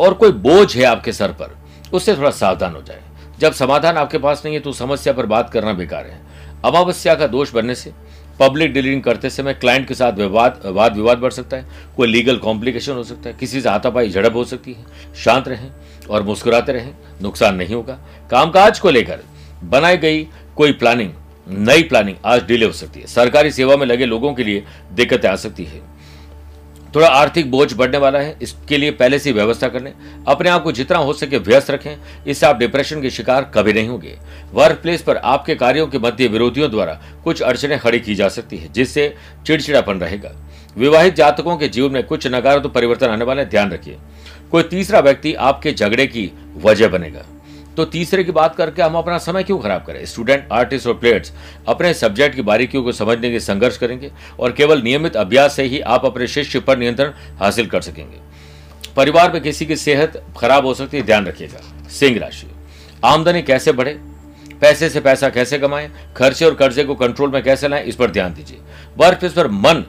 और 0.00 0.14
कोई 0.14 0.32
बोझ 0.32 0.76
है 0.76 0.84
आपके 0.84 1.12
सर 1.12 1.32
पर, 1.32 1.56
उससे 1.92 2.14
थोड़ा 2.16 2.30
सावधान 2.30 2.74
हो 2.74 2.82
जाए। 2.82 3.02
जब 3.38 3.52
समाधान 3.52 3.96
आपके 3.96 4.18
पास 4.18 4.42
नहीं 4.44 4.54
है 4.54 4.60
तो 4.60 4.72
समस्या 4.72 5.12
पर 5.12 5.26
बात 5.26 5.50
करना 5.50 5.72
बेकार 5.72 6.06
है। 6.06 6.20
अमावस्या 6.64 7.14
का 7.14 7.26
दोष 7.26 7.52
बनने 7.52 7.74
से 7.74 7.92
पब्लिक 8.40 8.72
डीलिंग 8.72 9.02
करते 9.02 9.30
समय 9.30 9.54
क्लाइंट 9.54 9.86
के 9.88 9.94
साथ 9.94 10.12
विवाद 10.12 10.60
वाद 10.66 10.96
विवाद 10.96 11.18
बढ़ 11.18 11.32
सकता 11.32 11.56
है। 11.56 11.66
कोई 11.96 12.08
लीगल 12.08 12.36
कॉम्प्लिकेशन 12.36 12.92
हो 12.92 13.04
सकता 13.04 13.28
है। 13.28 13.34
किसी 13.34 13.60
से 13.60 13.68
हाथापाई 13.68 14.10
झड़प 14.10 14.34
हो 14.34 14.44
सकती 14.44 14.72
है। 14.72 15.14
शांत 15.14 15.48
रहें 15.48 15.70
और 16.10 16.22
मुस्कुराते 16.22 16.72
रहें। 16.72 16.92
नुकसान 17.22 17.56
नहीं 17.56 17.74
होगा। 17.74 17.98
कामकाज 18.30 18.78
को 18.78 18.90
लेकर 18.90 19.20
बनाई 19.64 19.96
गई 19.96 20.26
कोई 20.56 20.72
प्लानिंग 20.72 21.12
नई 21.48 21.82
प्लानिंग 21.82 22.16
आज 22.24 22.42
डिले 22.42 22.66
हो 22.66 22.72
सकती 22.72 23.00
है। 23.00 23.06
सरकारी 23.06 23.50
सेवा 23.50 23.76
में 23.76 23.86
लगे 23.86 24.06
लोगों 24.06 24.34
के 24.34 24.44
लिए 24.44 24.64
दिक्कतें 24.92 25.28
आ 25.28 25.36
सकती 25.36 25.64
है। 25.64 25.80
थोड़ा 26.94 27.08
आर्थिक 27.08 27.50
बोझ 27.50 27.72
बढ़ने 27.72 27.98
वाला 27.98 28.18
है, 28.18 28.36
इसके 28.42 28.78
लिए 28.78 28.90
पहले 28.90 29.18
से 29.18 29.32
व्यवस्था 29.32 29.68
करने। 29.68 29.92
अपने 30.28 30.50
आप 30.50 30.62
को 30.62 30.72
जितना 30.72 30.98
हो 30.98 31.12
सके 31.12 31.38
व्यस्त 31.38 31.70
रखें, 31.70 31.96
इससे 32.26 32.46
आप 32.46 32.56
डिप्रेशन 32.56 33.02
के 33.02 33.10
शिकार 33.10 33.50
कभी 33.54 33.72
नहीं 33.72 33.88
होंगे। 33.88 34.16
वर्क 34.52 34.78
प्लेस 34.82 35.02
पर 35.02 35.16
आपके 35.16 35.54
कार्यों 35.54 35.86
के 35.86 35.98
मध्य 35.98 36.28
विरोधियों 36.28 36.70
द्वारा 36.70 37.00
कुछ 37.24 37.42
अड़चने 37.42 37.78
खड़ी 37.78 38.00
की 38.00 38.14
जा 38.14 38.28
सकती 38.28 38.56
है, 38.56 38.72
जिससे 38.72 39.14
चिड़चिड़ापन 39.46 40.00
रहेगा। 40.00 40.32
विवाहित 40.76 41.14
जातकों 41.14 41.56
के 41.56 41.68
जीवन 41.68 41.92
में 41.92 42.02
कुछ 42.04 42.26
नकारात्मक 42.26 42.72
परिवर्तन 42.72 43.06
आने 43.06 43.24
वाले 43.24 43.44
ध्यान 43.44 43.70
रखिए। 43.70 43.96
कोई 44.50 44.62
तीसरा 44.62 45.00
व्यक्ति 45.00 45.34
आपके 45.34 45.72
झगड़े 45.72 46.06
की 46.06 46.30
वजह 46.56 46.88
बनेगा। 46.88 47.24
तो 47.78 47.84
तीसरे 47.84 48.24
की 48.24 48.32
बात 48.32 48.56
करके 48.56 48.82
हम 48.82 48.94
अपना 48.94 49.18
समय 49.18 49.42
क्यों 49.42 49.58
खराब 49.58 49.84
करें? 49.84 50.04
स्टूडेंट 50.06 50.48
आर्टिस्ट 50.52 50.86
और 50.86 50.94
प्लेयर्स 50.94 51.32
अपने 51.68 51.94
सब्जेक्ट 51.94 52.36
की 52.36 52.42
बारीकियों 52.42 52.82
को 52.82 52.92
समझने 52.92 53.30
के 53.30 53.40
संघर्ष 53.40 53.78
करेंगे 53.78 54.10
और 54.40 54.52
केवल 54.52 54.82
नियमित 54.82 55.16
अभ्यास 55.16 55.56
से 55.56 55.62
ही 55.62 55.80
आप 55.80 56.04
अपने 56.04 56.26
शिष्य 56.26 56.60
पर 56.60 56.78
नियंत्रण 56.78 57.12
हासिल 57.38 57.66
कर 57.66 57.80
सकेंगे। 57.80 58.16
परिवार 58.96 59.32
में 59.32 59.42
किसी 59.42 59.66
की 59.66 59.76
सेहत 59.76 60.24
खराब 60.40 60.66
हो 60.66 60.74
सकती 60.74 60.96
है, 60.96 61.02
ध्यान 61.02 61.26
रखिएगा। 61.26 61.88
सिंह 61.88 62.18
राशि। 62.18 62.46
आमदनी 63.04 63.42
कैसे 63.42 63.72
बढ़े? 63.72 63.98
पैसे 64.60 64.88
से 64.88 65.00
पैसा 65.00 65.28
कैसे 65.28 65.58
कमाएँ? 65.58 65.90
खर्चे 66.16 66.44
और 66.44 66.54
कर्जे 66.54 66.84
को 66.84 66.94
कंट्रोल 66.94 67.30
में 67.30 67.42
कैसे 67.42 67.68
लाएँ? 67.68 67.84
इस 67.84 67.96
पर 67.96 68.10
ध्यान 68.10 68.34
दीजिए। 68.34 68.58
वर्क 68.96 69.18
प्लेस 69.18 69.32
पर 69.32 69.48
मन 69.48 69.84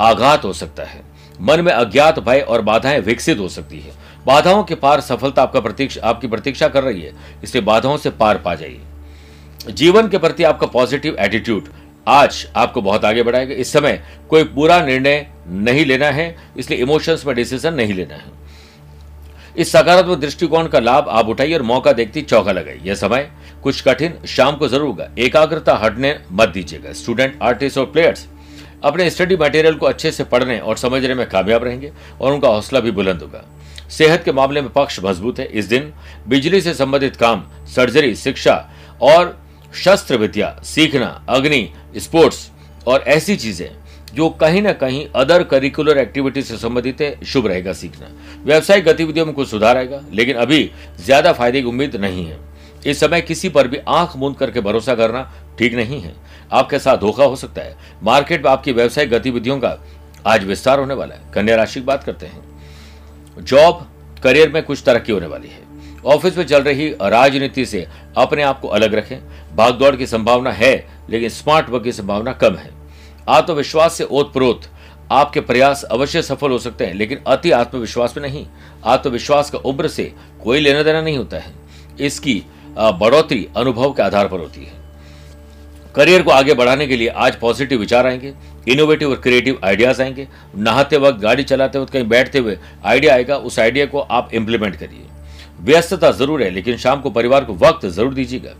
आघात 0.00 0.44
हो 0.44 0.52
सकता 0.52 0.82
है। 0.82 1.02
मन 1.40 1.60
में 1.60 1.72
अज्ञात 1.72 2.18
भय 2.18 2.40
और 2.40 2.62
बाधाएँ 2.62 3.00
विकसित 3.00 3.38
हो 3.38 3.48
सकती 3.48 3.80
है। 3.80 3.99
बाधाओं 4.26 4.62
के 4.64 4.74
पार 4.74 5.00
सफलता 5.00 5.42
आपका 5.42 5.60
प्रतीक्षा, 5.60 6.00
आपकी 6.02 6.28
प्रतीक्षा 6.28 6.68
कर 6.68 6.82
रही 6.82 7.02
है। 7.02 7.12
इसलिए 7.44 7.64
बाधाओं 7.64 7.96
से 7.96 8.10
पार 8.12 8.38
पा 8.38 8.54
जाइए। 8.54 8.80
जीवन 9.70 10.08
के 10.08 10.18
प्रति 10.18 10.44
आपका 10.44 10.66
पॉजिटिव 10.68 11.16
एटीट्यूड 11.20 11.68
आज 12.06 12.46
आपको 12.56 12.82
बहुत 12.82 13.04
आगे 13.04 13.22
बढ़ाएगा। 13.22 13.54
इस 13.54 13.72
समय 13.72 14.02
कोई 14.30 14.44
बुरा 14.44 14.80
निर्णय 14.82 15.26
नहीं 15.48 15.84
लेना 15.86 16.06
है, 16.06 16.36
इसलिए 16.56 16.78
इमोशंस 16.80 17.26
में 17.26 17.34
डिसीज़न 17.36 17.74
नहीं 17.74 17.94
लेना 17.94 18.14
है। 18.14 18.38
इस 19.56 19.72
सकारात्मक 19.72 20.18
दृष्टिकोण 20.18 20.66
का 20.68 20.78
लाभ 20.78 21.08
आप 21.08 21.28
उठाइए 21.28 21.54
और 21.54 21.62
मौका 21.64 21.92
देखती 21.92 22.22
चौका 22.22 22.52
लगाइए। 22.52 22.80
यह 22.84 22.94
समय 22.94 23.30
कुछ 23.62 23.80
कठिन, 23.82 24.14
शाम 24.26 24.56
को 24.56 24.68
ज़रूर 24.68 24.86
होगा। 24.86 25.08
एकाग्रता 25.18 25.74
हटने 25.76 26.18
मत 26.32 26.48
दीजिएगा। 26.48 26.92
स्टूडेंट, 26.92 27.38
आर्टिस्ट 27.42 27.78
और 27.78 27.86
प्लेयर्स, 27.86 28.26
अपने 28.84 29.08
स्टडी 29.10 29.36
मटेरियल 29.36 29.74
को 29.74 29.86
अच्छे 29.86 30.10
से 30.12 30.24
पढ़ने 30.24 30.58
और 30.58 30.76
समझने 30.78 31.14
में 31.14 31.28
कामयाब 31.28 31.64
रहेंगे 31.64 31.92
और 32.20 32.32
उनका 32.32 32.48
हौसला 32.48 32.80
भी 32.80 32.90
बुलंद 32.90 33.22
होगा। 33.22 33.44
सेहत 33.90 34.24
के 34.24 34.32
मामले 34.32 34.60
में 34.62 34.70
पक्ष 34.72 34.98
मज़बूत 35.04 35.38
है। 35.38 35.46
इस 35.46 35.64
दिन 35.64 35.92
बिजली 36.28 36.60
से 36.60 36.74
संबंधित 36.74 37.16
काम, 37.16 37.44
सर्जरी, 37.66 38.14
शिक्षा 38.16 38.54
और 39.02 39.38
शस्त्र 39.74 40.16
विद्या 40.16 40.58
सीखना, 40.64 41.06
अग्नि, 41.28 41.68
स्पोर्ट्स 41.96 42.50
और 42.86 43.04
ऐसी 43.08 43.36
चीज़ें 43.36 43.68
जो 44.14 44.28
कहीं 44.30 44.62
ना 44.62 44.72
कहीं 44.72 45.06
अदर 45.16 45.42
करिकुलर 45.42 45.98
एक्टिविटी 45.98 46.42
से 46.42 46.56
संबंधित 46.56 47.00
है, 47.00 47.24
शुभ 47.24 47.46
रहेगा 47.46 47.72
सीखना। 47.72 48.08
व्यवसायिक 48.44 48.84
गतिविधियों 48.84 49.26
में 49.26 49.34
कुछ 49.34 49.48
सुधार 49.48 49.76
आएगा, 49.76 50.00
लेकिन 50.12 50.36
अभी 50.36 50.70
ज़्यादा 51.00 51.32
फ़ायदे 51.32 51.60
की 51.62 51.68
उम्मीद 51.68 51.96
नहीं 51.96 52.24
है। 52.26 52.38
इस 52.86 53.00
समय 53.00 53.20
किसी 53.20 53.48
पर 53.48 53.68
भी 53.68 53.78
आँख 53.88 54.16
मूंद 54.16 54.36
करके 54.36 54.60
भरोसा 54.60 54.94
करना 54.94 55.30
ठीक 55.58 55.74
नहीं 55.74 56.00
है। 56.00 56.14
आपके 56.52 56.78
साथ 56.78 56.98
धोखा 56.98 57.24
हो 57.24 57.36
सकता 57.36 57.62
है। 57.62 57.76
मार्केट 58.02 58.44
में 58.44 58.50
आपकी 58.50 58.72
व्यवसायिक 58.72 59.10
गतिविधियों 59.10 59.58
का 59.60 59.78
आज 60.26 60.44
विस्तार 60.44 60.78
होने 60.78 60.94
वाला 60.94 61.14
है। 61.14 61.30
कन्या 61.34 61.56
राशि 61.56 61.80
की 61.80 61.86
बात 61.86 62.04
करते 62.04 62.26
हैं। 62.26 62.49
जॉब, 63.40 63.86
करियर 64.22 64.48
में 64.48 64.62
कुछ 64.62 64.82
तरक्की 64.86 65.12
होने 65.12 65.26
वाली 65.26 65.48
है। 65.48 65.68
ऑफ़िस 66.06 66.36
में 66.38 66.44
चल 66.44 66.62
रही 66.62 66.88
राजनीति 67.02 67.64
से 67.66 67.86
अपने 68.16 68.42
आप 68.42 68.60
को 68.60 68.68
अलग 68.68 68.94
रखें। 68.94 69.18
भागदौड़ 69.56 69.94
की 69.96 70.06
संभावना 70.06 70.52
है, 70.52 70.86
लेकिन 71.10 71.28
स्मार्ट 71.28 71.68
वर्क 71.68 71.84
की 71.84 71.92
संभावना 71.92 72.32
कम 72.32 72.54
है। 72.54 72.70
आत्मविश्वास 73.28 73.94
से 73.94 74.04
ओतप्रोत 74.04 74.62
आपके 75.12 75.40
प्रयास 75.40 75.82
अवश्य 75.82 76.22
सफल 76.22 76.50
हो 76.50 76.58
सकते 76.58 76.86
हैं, 76.86 76.94
लेकिन 76.94 77.18
अति 77.26 77.50
आत्मविश्वास 77.50 78.16
में 78.16 78.28
नहीं। 78.28 78.46
आत्मविश्वास 78.84 79.50
का 79.50 79.58
उम्र 79.58 79.88
से 79.88 80.12
कोई 80.44 80.60
लेना 80.60 80.82
देना 80.82 81.00
नहीं 81.00 81.16
होता 81.18 81.36
है। 81.36 81.52
इसकी 82.00 82.42
बढ़ोतरी 82.78 83.48
अनुभव 83.56 83.92
के 83.92 84.02
आधार 84.02 84.28
पर 84.28 84.38
होती 84.38 84.64
है। 84.64 84.79
करियर 85.94 86.22
को 86.22 86.30
आगे 86.30 86.54
बढ़ाने 86.54 86.86
के 86.86 86.96
लिए 86.96 87.08
आज 87.08 87.36
पॉजिटिव 87.36 87.78
विचार 87.80 88.06
आएँगे 88.06 88.32
इनोवेटिव 88.68 89.10
और 89.10 89.20
क्रिएटिव 89.20 89.60
आइडियाज़ 89.64 90.02
आएँगे। 90.02 90.26
नहाते 90.56 90.96
वक्त, 90.96 91.18
गाड़ी 91.20 91.42
चलाते 91.42 91.78
वक्त, 91.78 91.92
कहीं 91.92 92.08
बैठते 92.08 92.38
हुए 92.38 92.56
आइडिया 92.84 93.14
आएगा, 93.14 93.36
उस 93.36 93.58
आइडिया 93.58 93.86
को 93.86 94.00
आप 94.00 94.34
इंप्लीमेंट 94.34 94.76
करिए। 94.76 95.06
व्यस्तता 95.62 96.10
ज़रूर 96.10 96.42
है, 96.42 96.50
लेकिन 96.50 96.76
शाम 96.76 97.00
को 97.00 97.10
परिवार 97.10 97.44
को 97.44 97.54
वक्त 97.56 97.86
ज़रूर 97.86 98.14
दीजिएगा। 98.14 98.54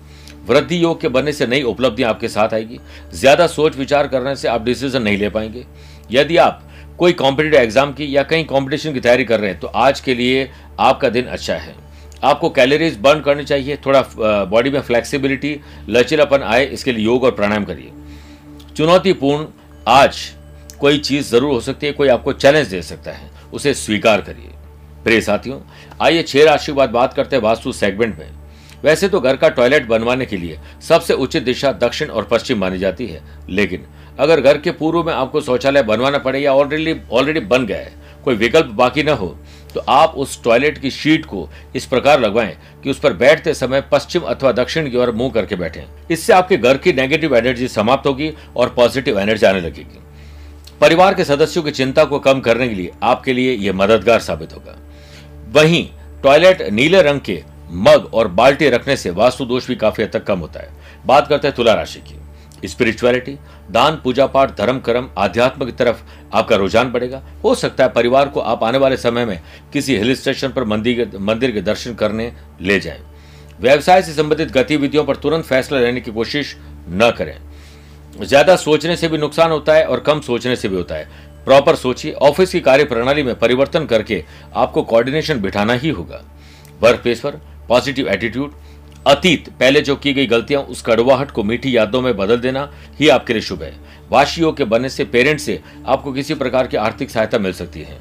वृद्धि 0.46 0.82
योग 0.82 1.00
के 1.00 1.08
बनने 1.08 1.32
से 1.32 1.46
नई 1.46 1.62
उपलब्धियाँ 1.64 2.10
आपके 2.10 2.28
साथ 2.28 2.54
आएगी। 2.54 2.78
ज़्यादा 3.12 3.46
सोच 3.48 3.76
विचार 3.76 4.08
करने 4.08 4.34
से 4.36 4.48
आप 4.48 4.64
डिसीज़न 4.64 5.02
नहीं 5.02 5.18
ले 5.18 5.28
पाएँगे। 5.28 5.64
यदि 6.12 6.36
आप 6.38 6.62
कोई 6.98 7.12
कॉम्पिटेटिव 7.12 7.60
एग्ज़ाम 7.60 7.92
की 7.92 8.16
या 8.16 8.22
कहीं 8.22 8.44
कॉम्पिटिशन 8.44 8.92
की 8.92 9.00
तैयारी 9.00 9.24
कर 9.24 9.40
रहे 9.40 9.50
हैं 9.50 9.58
तो 9.60 9.66
आज 9.66 10.00
के 10.00 10.14
लिए 10.14 10.48
आपका 10.80 11.08
दिन 11.08 11.26
अच्छा 11.26 11.54
है। 11.54 11.74
आपको 12.22 12.48
कैलोरीज 12.50 12.96
बर्न 12.98 13.20
करनी 13.20 13.44
चाहिए, 13.44 13.76
थोड़ा 13.76 14.04
बॉडी 14.46 14.70
में 14.70 14.80
फ्लेक्सिबिलिटी 14.80 15.60
लचीलापन 15.88 16.42
आए, 16.42 16.64
इसके 16.66 16.92
लिए 16.92 17.04
योग 17.04 17.24
और 17.24 17.30
प्राणायाम 17.32 17.64
करिए। 17.64 17.92
चुनौतीपूर्ण, 18.76 19.46
आज 19.86 20.18
कोई 20.80 20.98
चीज़ 21.00 21.30
ज़रूर 21.30 21.52
हो 21.52 21.60
सकती 21.60 21.86
है, 21.86 21.92
कोई 21.92 22.08
आपको 22.08 22.32
चैलेंज 22.32 22.66
दे 22.68 22.82
सकता 22.82 23.12
है, 23.12 23.30
उसे 23.52 23.74
स्वीकार 23.76 24.20
करिए। 24.20 24.50
प्रिय 25.04 25.20
साथियों, 25.20 25.58
आइए 26.02 26.22
छह 26.22 26.44
राशि 26.44 26.72
बाद 26.72 26.90
बात 26.90 27.14
करते 27.14 27.36
हैं 27.36 27.42
वास्तु 27.42 27.72
सेगमेंट 27.74 28.18
में। 28.18 28.28
वैसे 28.84 29.08
तो 29.08 29.20
घर 29.20 29.36
का 29.36 29.48
टॉयलेट 29.50 29.86
बनवाने 29.86 30.26
के 30.26 30.36
लिए 30.36 30.58
सबसे 30.80 31.14
उचित 31.14 31.42
दिशा 31.42 31.72
दक्षिण 31.74 32.08
और 32.08 32.24
पश्चिम 32.24 32.58
मानी 32.58 32.78
जाती 32.78 33.06
है, 33.06 33.22
लेकिन 33.48 33.86
अगर 34.18 34.40
घर 34.40 34.58
के 34.58 34.70
पूर्व 34.72 35.02
में 35.04 35.12
आपको 35.12 35.40
शौचालय 35.40 35.82
बनवाना 35.82 36.18
पड़े 36.18 36.38
या 36.40 36.52
ऑलरेडी 36.54 36.94
ऑलरेडी 37.10 37.40
बन 37.42 37.66
गया 37.66 37.78
है, 37.78 37.92
कोई 38.24 38.34
विकल्प 38.36 38.66
बाकी 38.74 39.02
न 39.02 39.08
हो 39.10 39.36
तो 39.74 39.80
आप 39.88 40.14
उस 40.16 40.42
टॉयलेट 40.44 40.78
की 40.78 40.90
शीट 40.90 41.24
को 41.24 41.48
इस 41.76 41.86
प्रकार 41.86 42.20
लगवाएँ 42.20 42.56
कि 42.84 42.90
उस 42.90 42.98
पर 42.98 43.12
बैठते 43.12 43.54
समय 43.54 43.80
पश्चिम 43.80 44.22
अथवा 44.22 44.52
दक्षिण 44.52 44.90
की 44.90 44.96
ओर 44.96 45.12
मुँह 45.12 45.30
करके 45.30 45.56
बैठें। 45.56 45.82
इससे 46.10 46.32
आपके 46.32 46.56
घर 46.56 46.76
की 46.76 46.92
नेगेटिव 46.92 47.36
एनर्जी 47.36 47.68
समाप्त 47.68 48.06
होगी 48.06 48.32
और 48.56 48.68
पॉजिटिव 48.68 49.20
एनर्जी 49.20 49.46
आने 49.46 49.60
लगेगी। 49.60 49.98
परिवार 50.80 51.14
के 51.14 51.24
सदस्यों 51.24 51.64
की 51.64 51.70
चिंता 51.70 52.04
को 52.04 52.18
कम 52.18 52.40
करने 52.40 52.68
के 52.68 52.74
लिए 52.74 52.92
आपके 53.02 53.32
लिए 53.32 53.52
यह 53.52 53.72
मददगार 53.72 54.20
साबित 54.20 54.52
होगा। 54.52 54.76
वहीं 55.52 55.88
टॉयलेट 56.22 56.62
नीले 56.62 57.02
रंग 57.02 57.20
के 57.20 57.42
मग 57.72 58.10
और 58.14 58.28
बाल्टी 58.28 58.68
रखने 58.68 58.96
से 58.96 59.10
वास्तु 59.10 59.44
दोष 59.44 59.66
भी 59.68 59.74
काफ़ी 59.76 60.04
हद 60.04 60.10
तक 60.10 60.24
कम 60.24 60.38
होता 60.38 60.60
है। 60.60 60.70
बात 61.06 61.28
करते 61.28 61.48
हैं 61.48 61.56
तुला 61.56 61.74
राशि 61.74 62.00
की। 62.00 62.19
स्पिरिचुअलिटी 62.64 63.36
दान, 63.70 64.00
पूजा 64.04 64.26
पाठ, 64.26 64.56
धर्म, 64.56 64.78
कर्म 64.80 65.08
आध्यात्म 65.18 65.66
की 65.66 65.72
तरफ़ 65.72 66.02
आपका 66.32 66.56
रुझान 66.56 66.90
बढ़ेगा। 66.92 67.22
हो 67.44 67.54
सकता 67.54 67.84
है 67.84 67.90
परिवार 67.90 68.28
को 68.28 68.40
आप 68.42 68.64
आने 68.64 68.78
वाले 68.78 68.96
समय 68.96 69.24
में 69.24 69.40
किसी 69.72 69.96
हिल 69.96 70.14
स्टेशन 70.14 70.48
पर 70.48 70.64
मंदिर 70.64 71.10
मंदिर 71.20 71.50
के 71.50 71.60
दर्शन 71.62 71.94
करने 71.94 72.32
ले 72.60 72.78
जाए। 72.80 73.00
व्यवसाय 73.60 74.02
से 74.02 74.12
संबंधित 74.12 74.50
गतिविधियों 74.52 75.04
पर 75.04 75.16
तुरंत 75.16 75.44
फैसला 75.44 75.80
लेने 75.80 76.00
की 76.00 76.12
कोशिश 76.12 76.56
न 76.88 77.10
करें। 77.18 77.36
ज़्यादा 78.18 78.56
सोचने 78.56 78.96
से 78.96 79.08
भी 79.08 79.18
नुकसान 79.18 79.50
होता 79.50 79.74
है 79.74 79.84
और 79.84 80.00
कम 80.00 80.20
सोचने 80.20 80.56
से 80.56 80.68
भी 80.68 80.76
होता 80.76 80.94
है। 80.94 81.08
प्रॉपर 81.44 81.76
सोचिए, 81.76 82.12
ऑफ़िस 82.12 82.52
की 82.52 82.60
कार्य 82.60 82.84
प्रणाली 82.84 83.22
में 83.22 83.38
परिवर्तन 83.38 83.86
करके 83.86 84.22
आपको 84.54 84.82
कोऑर्डिनेशन 84.82 85.40
बिठाना 85.40 85.72
ही 85.74 85.90
होगा। 85.90 86.22
वर्क 86.82 87.00
प्लेस 87.00 87.20
पर 87.20 87.40
पॉजिटिव 87.68 88.08
एटीट्यूड 88.08 88.52
अतीत, 89.06 89.48
पहले 89.48 89.80
जो 89.80 89.96
की 89.96 90.12
गई 90.12 90.26
गलतियाँ, 90.26 90.62
उस 90.62 90.82
कड़वाहट 90.82 91.30
को 91.30 91.42
मीठी 91.42 91.76
यादों 91.76 92.00
में 92.00 92.16
बदल 92.16 92.36
देना 92.36 92.72
ही 93.00 93.08
आपके 93.08 93.32
लिए 93.32 93.42
शुभ 93.42 93.62
है। 93.62 93.76
वाशियों 94.10 94.52
के 94.52 94.64
बनने 94.64 94.88
से, 94.88 95.04
पेरेंट्स 95.04 95.42
से 95.42 95.60
आपको 95.86 96.12
किसी 96.12 96.34
प्रकार 96.34 96.66
की 96.66 96.76
आर्थिक 96.76 97.10
सहायता 97.10 97.38
मिल 97.38 97.52
सकती 97.52 97.80
है। 97.80 97.98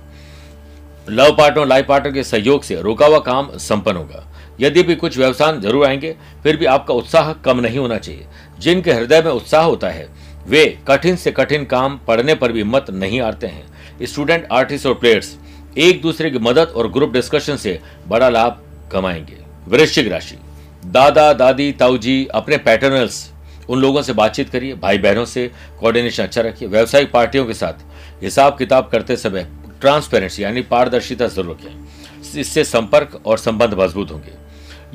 लव 1.09 1.31
पार्टनर 1.31 1.65
लाइफ 1.65 1.85
पार्टनर 1.87 2.13
के 2.13 2.23
सहयोग 2.23 2.63
से 2.63 2.81
रुका 2.81 3.05
हुआ 3.05 3.19
काम 3.19 3.57
संपन्न 3.57 3.97
होगा। 3.97 4.27
यदि 4.59 4.83
भी 4.83 4.95
कुछ 4.95 5.17
व्यवसाय 5.17 5.57
ज़रूर 5.57 5.85
आएँगे, 5.85 6.15
फिर 6.43 6.57
भी 6.57 6.65
आपका 6.65 6.93
उत्साह 6.93 7.33
कम 7.33 7.59
नहीं 7.59 7.77
होना 7.77 7.97
चाहिए। 7.97 8.25
जिनके 8.59 8.91
हृदय 8.91 9.21
में 9.21 9.31
उत्साह 9.31 9.63
होता 9.63 9.89
है, 9.89 10.09
वे 10.47 10.79
कठिन 10.87 11.15
से 11.15 11.31
कठिन 11.31 11.65
काम 11.65 11.99
पढ़ने 12.07 12.35
पर 12.35 12.51
भी 12.51 12.63
मत 12.63 12.89
नहीं 12.89 13.21
आते 13.21 13.47
हैं। 13.47 13.65
स्टूडेंट, 14.03 14.47
आर्टिस्ट 14.51 14.85
और 14.85 14.93
प्लेयर्स 14.93 15.37
एक 15.77 16.01
दूसरे 16.01 16.31
की 16.31 16.39
मदद 16.39 16.67
और 16.67 16.91
ग्रुप 16.91 17.13
डिस्कशन 17.13 17.55
से 17.55 17.79
बड़ा 18.07 18.29
लाभ 18.29 18.63
कमाएँगे। 18.91 19.37
वृश्चिक 19.67 20.07
राशि। 20.07 20.37
दादा, 20.83 21.31
दादी, 21.33 21.71
ताऊजी, 21.71 22.25
अपने 22.33 22.57
पैटर्नल्स 22.59 23.29
उन 23.69 23.79
लोगों 23.79 24.01
से 24.01 24.13
बातचीत 24.13 24.49
करिए 24.49 24.73
भाई 24.75 24.97
बहनों 24.97 25.25
से 25.25 25.47
कोऑर्डिनेशन 25.79 26.23
अच्छा 26.23 26.41
रखिए, 26.41 26.67
व्यावसायिक 26.67 27.11
पार्टियों 27.11 27.45
के 27.45 27.53
साथ 27.53 28.23
हिसाब 28.23 28.57
किताब 28.57 28.89
करते 28.91 29.15
समय 29.17 29.47
ट्रांसपेरेंसी 29.81 30.43
यानी 30.43 30.61
पारदर्शिता 30.63 31.27
ज़रूर 31.27 31.55
रखें 31.55 32.39
इससे 32.39 32.63
संपर्क 32.63 33.21
और 33.25 33.37
संबंध 33.37 33.73
मज़बूत 33.73 34.11
होंगे। 34.11 34.33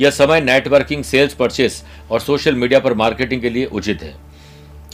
यह 0.01 0.11
समय 0.11 0.41
नेटवर्किंग 0.41 1.05
सेल्स 1.05 1.35
परचेस 1.35 1.83
और 2.11 2.21
सोशल 2.21 2.55
मीडिया 2.55 2.81
पर 2.81 2.95
मार्केटिंग 2.95 3.43
के 3.43 3.51
लिए 3.51 3.65
उचित 3.67 4.03
है। 4.03 4.15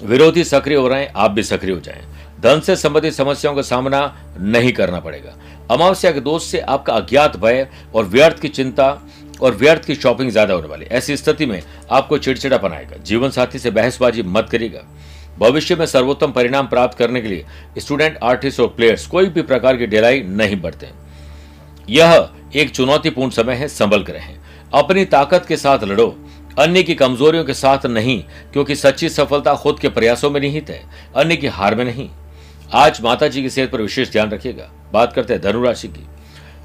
विरोधी 0.03 0.45
सक्रिय 0.45 0.77
हो 0.77 0.89
रहे 0.89 1.01
हैं, 1.01 1.13
आप 1.17 1.31
भी 1.31 1.43
सक्रिय 1.43 1.75
हो 1.75 1.81
जाएँ। 1.81 2.03
धन 2.41 2.61
से 2.61 2.77
संबंधित 2.77 3.15
समस्याओं 3.15 3.55
का 3.57 3.63
सामना 3.63 4.01
नहीं 4.39 4.73
करना 4.73 5.01
पड़ेगा। 5.01 5.35
अमावस्या 5.71 6.11
के 6.13 6.21
दोष 6.21 6.45
से 6.45 6.61
आपका 6.61 6.93
अज्ञात 6.93 7.37
भय 7.37 7.67
और 7.95 8.05
व्यर्थ 8.05 8.41
की 8.41 8.49
चिंता 8.49 8.87
और 9.43 9.55
व्यर्थ 9.55 9.85
की 9.85 9.95
शॉपिंग 9.95 10.31
ज़्यादा 10.31 10.55
होने 10.55 10.69
वाली 10.69 10.87
ऐसी 10.87 11.17
स्थिति 11.17 11.47
में 11.47 11.63
आपको 11.91 12.19
चिड़चिड़ा 12.19 12.59
बनाएगा 12.59 12.97
जीवन 13.03 13.31
साथी 13.31 13.59
से 13.59 13.71
बहसबाजी 13.71 14.23
मत 14.23 14.49
करेगा 14.51 14.83
भविष्य 15.39 15.75
में 15.77 15.85
सर्वोत्तम 15.87 16.33
परिणाम 16.33 16.67
प्राप्त 16.67 16.99
करने 16.99 17.21
के 17.21 17.29
लिए 17.29 17.45
स्टूडेंट, 17.79 18.19
आर्टिस्ट 18.23 18.61
और 18.61 18.69
प्लेयर्स 18.69 19.07
कोई 19.07 19.27
भी 19.27 19.43
प्रकार 19.43 19.77
की 19.77 19.87
ढिलाई 19.87 20.23
नहीं 20.23 20.61
बढ़ते। 20.61 20.89
यह 21.89 22.29
एक 22.57 22.71
चुनौतीपूर्ण 22.71 23.31
समय 23.31 23.55
है, 23.55 23.69
संभल 23.69 24.03
कर 24.03 24.13
रहें। 24.13 24.37
अपनी 24.75 25.05
ताकत 25.05 25.45
के 25.49 25.57
साथ 25.57 25.85
लड़ो। 25.85 26.15
अन्य 26.59 26.83
की 26.83 26.95
कमजोरियों 26.95 27.45
के 27.45 27.55
साथ 27.55 27.87
नहीं, 27.87 28.23
क्योंकि 28.53 28.75
सच्ची 28.75 29.09
सफलता 29.09 29.55
खुद 29.55 29.79
के 29.79 29.89
प्रयासों 29.89 30.31
में 30.31 30.41
निहित 30.41 30.71
है, 30.71 30.83
अन्य 31.17 31.37
की 31.37 31.47
हार 31.49 31.75
में 31.75 31.85
नहीं। 31.85 32.09
आज 32.75 33.01
माता 33.03 33.29
जी 33.29 33.43
की 33.43 33.51
सेहत 33.51 33.71
पर 33.71 33.83
विशेष 33.83 34.11
ध्यान 34.13 34.31
रखिएगा। 34.31 34.71
बात 34.93 35.13
करते 35.13 35.35
हैं 35.35 35.43
धनुराशि 35.43 35.89
की। 35.89 36.07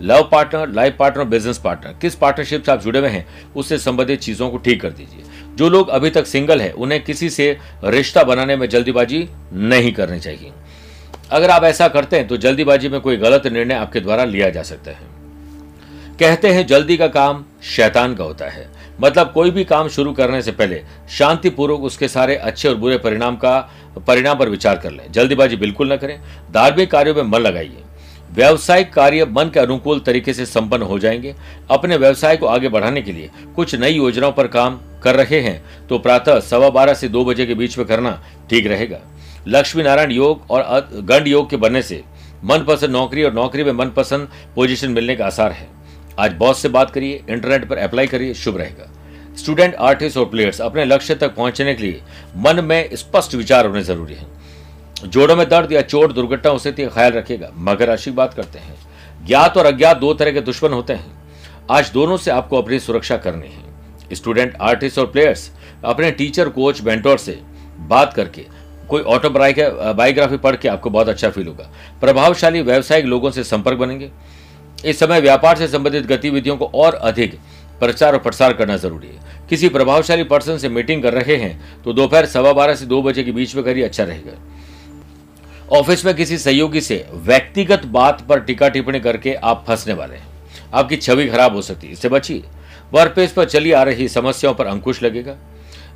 Love 0.02 0.30
partner, 0.32 0.70
life 0.70 0.96
partner 1.00 1.24
business 1.24 1.58
partner. 1.58 1.96
किस 2.02 2.16
पार्टनरशिप 2.16 2.64
से 2.64 2.72
आप 2.72 2.82
जुड़े 2.82 3.00
हुए 3.00 3.10
हैं, 3.10 3.26
उससे 3.56 3.78
संबंधित 3.78 4.20
चीज़ों 4.20 4.50
को 4.50 4.58
ठीक 4.58 4.82
कर 4.82 4.90
दीजिए। 4.90 5.24
जो 5.56 5.70
लोग 5.70 5.90
अभी 5.90 6.10
तक 6.10 6.28
सिंगल 6.28 6.62
है, 6.62 6.72
उन्हें 6.72 7.04
किसी 7.04 7.30
से 7.30 7.58
रिश्ता 7.84 8.24
बनाने 8.24 8.56
में 8.56 8.70
जल्दीबाजी 8.70 9.28
नहीं 9.54 9.92
करनी 9.94 10.20
चाहिए। 10.20 10.52
अगर 11.32 11.50
आप 11.50 11.64
ऐसा 11.64 11.88
करते 11.88 12.16
हैं 12.16 12.28
तो 12.28 12.38
जल्दीबाजी 12.38 12.90
में 12.90 13.02
कोई 13.02 13.18
गलत 13.18 13.48
निर्णय 13.48 13.74
आपके 13.74 14.00
द्वारा 14.00 14.24
लिया 14.24 14.50
जा 14.50 14.62
सकता 14.62 14.92
है। 14.92 15.14
कहते 16.20 16.48
हैं, 16.48 16.68
जल्दी 16.68 16.98
का 16.98 17.08
काम 17.08 17.46
शैतान 17.64 18.16
का 18.16 18.24
होता 18.24 18.46
है। 18.46 18.68
मतलब 19.02 19.32
कोई 19.32 19.52
भी 19.52 19.64
काम 19.64 19.88
शुरू 19.88 20.14
करने 20.14 20.42
से 20.42 20.52
पहले 20.52 20.82
शांतिपूर्वक 21.10 21.80
उसके 21.80 22.08
सारे 22.08 22.36
अच्छे 22.36 22.70
और 22.70 22.76
बुरे 22.76 22.98
परिणाम 22.98 23.36
का, 23.36 23.60
परिणाम 24.08 24.38
पर 24.38 24.50
विचार 24.50 24.78
कर 24.78 24.92
लें। 24.92 25.12
जल्दीबाजी 25.12 25.56
बिल्कुल 25.56 25.94
न 25.94 25.98
करें। 25.98 26.20
धार्मिक 26.52 26.92
कार्यों 26.92 27.16
में 27.16 27.24
मन 27.24 27.40
लगाइए। 27.40 27.82
व्यावसायिक 28.36 28.92
कार्य 28.94 29.26
मन 29.26 29.50
के 29.54 29.60
अनुकूल 29.60 30.00
तरीके 30.00 30.34
से 30.34 30.46
संपन्न 30.46 30.84
हो 30.84 30.98
जाएँगे। 31.00 31.34
अपने 31.72 31.98
व्यवसाय 31.98 32.38
को 32.38 32.46
आगे 32.46 32.70
बढ़ाने 32.70 33.02
के 33.02 33.12
लिए 33.12 33.30
कुछ 33.56 33.76
नई 33.76 33.92
योजनाओं 33.92 34.32
पर 34.32 34.48
काम 34.48 34.80
कर 35.04 35.16
रहे 35.16 35.40
हैं 35.42 35.62
तो 35.88 36.00
प्रातः 36.00 36.40
सवा 36.40 36.70
बारह 36.70 36.94
से 36.94 37.08
दो 37.08 37.24
बजे 37.26 37.46
के 37.46 37.54
बीच 37.54 37.78
में 37.78 37.86
करना 37.88 38.22
ठीक 38.50 38.68
रहेगा। 38.68 39.00
लक्ष्मी 39.48 39.84
नारायण 39.84 40.12
योग 40.12 40.52
और 40.52 40.90
गंड 40.94 41.28
योग 41.28 41.50
के 41.50 41.58
बनने 41.58 41.82
से 41.82 42.04
मनपसंद 42.44 42.92
नौकरी 42.92 43.24
और 43.24 43.34
नौकरी 43.34 43.64
में 43.64 43.72
मनपसंद 43.72 44.28
पोजीशन 44.56 44.92
मिलने 44.92 45.16
का 45.16 45.26
आसार 45.26 45.52
है। 45.52 45.68
आज 46.20 46.34
बॉस 46.34 46.62
से 46.62 46.70
बात 46.70 46.92
करिए, 46.92 47.24
इंटरनेट 47.30 47.68
पर 47.70 47.78
अप्लाई 47.78 48.08
करिए, 48.08 48.34
शुभ 48.34 48.58
रहेगा। 48.58 48.92
स्टूडेंट, 49.38 49.76
आर्टिस्ट 49.76 50.18
और 50.18 50.26
प्लेयर्स, 50.26 50.62
अपने 50.62 50.86
लक्ष्य 50.86 51.16
तक 51.16 51.36
पहुँचने 51.36 51.74
के 51.74 51.84
लिए 51.84 52.02
मन 52.38 52.64
में 52.64 52.96
स्पष्ट 52.96 53.36
विचार 53.36 53.66
होने 53.66 53.82
ज़रूरी 53.84 54.14
है। 54.14 54.26
जोड़ों 54.98 55.36
में 55.36 55.48
दर्द 55.50 55.72
या 55.72 55.82
चोट 55.82 56.14
दुर्घटना 56.14 56.52
हो 56.52 56.58
सकती 56.58 56.82
है 56.82 56.90
ख्याल 56.90 57.12
रखिएगा। 57.12 57.52
मकर 57.56 57.88
राशि 57.88 58.12
बात 58.12 58.34
करते 58.34 58.60
हैं। 58.60 58.76
ज्ञात 59.28 59.58
और 59.58 59.66
अज्ञात 59.66 59.98
दो 59.98 60.14
तरह 60.14 60.32
के 60.32 60.42
दुश्मन 60.42 60.74
होते 60.74 60.94
हैं। 60.94 61.12
आज 61.72 61.90
दोनों 61.92 62.18
से 62.18 62.32
आपको 62.32 62.62
अपनी 62.62 62.80
सुरक्षा 62.80 63.18
करनी 63.18 63.48
है। 63.48 64.16
स्टूडेंट, 64.16 64.56
आर्टिस्ट 64.56 65.00
और 65.00 65.06
प्लेयर्स, 65.08 65.50
अपने 65.86 66.12
टीचर, 66.12 66.50
कोच, 66.50 66.82
मेंटोर 66.82 67.18
से 67.18 67.40
बात 67.80 68.14
करके, 68.14 68.46
कोई 68.90 69.02
ऑटो 69.04 69.30
बायोग्राफी 69.30 70.38
पढ़ 70.38 70.56
के 70.56 70.68
आपको 70.68 70.90
बहुत 70.90 71.10
अच्छा 71.10 71.30
फील 71.30 71.48
होगा। 71.48 71.70
प्रभावशाली 72.02 72.62
व्यावसायिक 72.62 73.06
लोगों 73.06 73.32
से 73.32 73.44
संपर्क 73.44 73.78
बनेंगे। 73.78 74.12
इस 74.86 75.00
समय 75.00 75.22
व्यापार 75.22 75.58
से 75.58 75.68
संबंधित 75.68 76.06
गतिविधियों 76.08 76.58
को 76.58 76.66
और 76.76 76.94
अधिक 76.94 77.40
प्रचार 77.80 78.14
और 78.14 78.20
प्रसार 78.20 78.54
करना 78.54 78.78
ज़रूरी 78.78 79.08
है। 79.08 79.48
किसी 79.50 79.70
प्रभावशाली 79.70 80.24
पर्सन 80.24 80.58
से 80.58 80.70
मीटिंग 80.70 81.02
कर 81.04 81.14
रहे 81.14 81.36
हैं 81.36 81.82
तो 81.84 81.94
दोपहर 81.94 82.26
सवा 82.26 82.54
बारह 82.54 82.76
से 82.76 82.86
दो 82.86 83.02
बजे 83.02 83.24
के 83.24 83.32
बीच 83.32 83.56
में 83.56 83.64
करिए 83.66 83.84
अच्छा 83.84 84.04
रहेगा। 84.04 84.32
ऑफ़िस 85.74 86.04
में 86.06 86.14
किसी 86.16 86.38
सहयोगी 86.38 86.82
से 86.82 87.06
व्यक्तिगत 87.14 87.86
बात 87.86 88.22
पर 88.22 88.40
टीका 88.40 88.68
टिप्पणी 88.70 89.00
करके 89.00 89.34
आप 89.34 89.64
फंसने 89.68 89.94
वाले 89.94 90.16
हैं। 90.16 90.28
आपकी 90.74 90.98
छवि 90.98 91.28
खराब 91.28 91.56
हो 91.56 91.62
सकती 91.62 91.88
है। 91.88 91.94
इससे 91.94 92.10
बचिए। 92.10 92.44
वर्क 92.94 93.14
प्लेस 93.14 93.32
पर 93.32 93.46
चली 93.46 93.72
आ 93.72 93.82
रही 93.84 94.08
समस्याओं 94.08 94.54
पर 94.56 94.66
अंकुश 94.66 95.02
लगेगा। 95.04 95.36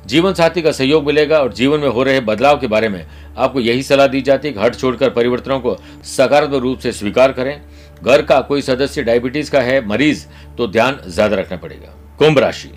जीवन 0.06 0.34
साथी 0.34 0.62
का 0.62 0.72
सहयोग 0.72 1.06
मिलेगा 1.06 1.38
और 1.38 1.52
जीवन 1.52 1.80
में 1.80 1.88
हो 1.88 2.02
रहे 2.02 2.20
बदलाव 2.20 2.58
के 2.60 2.66
बारे 2.66 2.88
में 2.88 3.04
आपको 3.38 3.60
यही 3.60 3.82
सलाह 3.82 4.06
दी 4.06 4.20
जाती 4.20 4.48
है 4.48 4.54
कि 4.54 4.60
हट 4.60 4.76
छोड़कर 4.76 5.10
परिवर्तनों 5.10 5.60
को 5.60 5.76
सकारात्मक 6.06 6.62
रूप 6.62 6.78
से 6.78 6.92
स्वीकार 6.92 7.32
करें। 7.32 7.60
घर 8.02 8.22
का 8.22 8.40
कोई 8.40 8.62
सदस्य 8.62 9.02
डायबिटीज़ 9.02 9.50
का 9.50 9.60
है, 9.60 9.86
मरीज़ 9.86 10.26
तो 10.58 10.66
ध्यान 10.66 11.00
ज़्यादा 11.06 11.36
रखना 11.36 11.56
पड़ेगा। 11.56 11.94
कुंभ 12.18 12.38
राशि। 12.38 12.72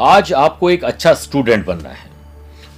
आज 0.00 0.32
आपको 0.32 0.70
एक 0.70 0.84
अच्छा 0.84 1.14
स्टूडेंट 1.16 1.66
बनना 1.66 1.88
है। 1.88 2.06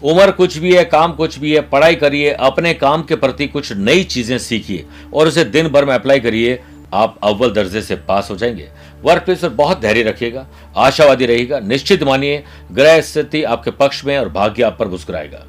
उम्र 0.04 0.30
कुछ 0.30 0.56
भी 0.58 0.74
है, 0.74 0.84
काम 0.84 1.12
कुछ 1.12 1.38
भी 1.38 1.52
है, 1.54 1.60
पढ़ाई 1.60 1.94
करिए, 1.94 2.30
अपने 2.30 2.74
काम 2.74 3.02
के 3.02 3.16
प्रति 3.16 3.46
कुछ 3.46 3.72
नई 3.72 4.04
चीज़ें 4.04 4.38
सीखिए 4.38 4.86
और 5.14 5.28
उसे 5.28 5.44
दिन 5.44 5.68
भर 5.68 5.84
में 5.84 5.94
अप्लाई 5.94 6.20
करिए, 6.20 6.60
आप 6.94 7.18
अव्वल 7.22 7.50
दर्जे 7.50 7.82
से 7.82 7.96
पास 7.96 8.28
हो 8.30 8.36
जाएँगे। 8.36 8.68
वर्क 9.02 9.22
प्लेस 9.22 9.40
पर 9.42 9.48
बहुत 9.48 9.80
धैर्य 9.80 10.02
रखिएगा, 10.02 10.46
आशावादी 10.76 11.26
रहेगा 11.26 11.58
निश्चित 11.60 12.02
मानिए, 12.02 12.44
ग्रह 12.72 13.00
स्थिति 13.00 13.42
आपके 13.42 13.70
पक्ष 13.70 14.04
में 14.04 14.18
और 14.18 14.28
भाग्य 14.28 14.62
आप 14.62 14.76
पर 14.78 14.88
मुस्कुराएगा। 14.88 15.44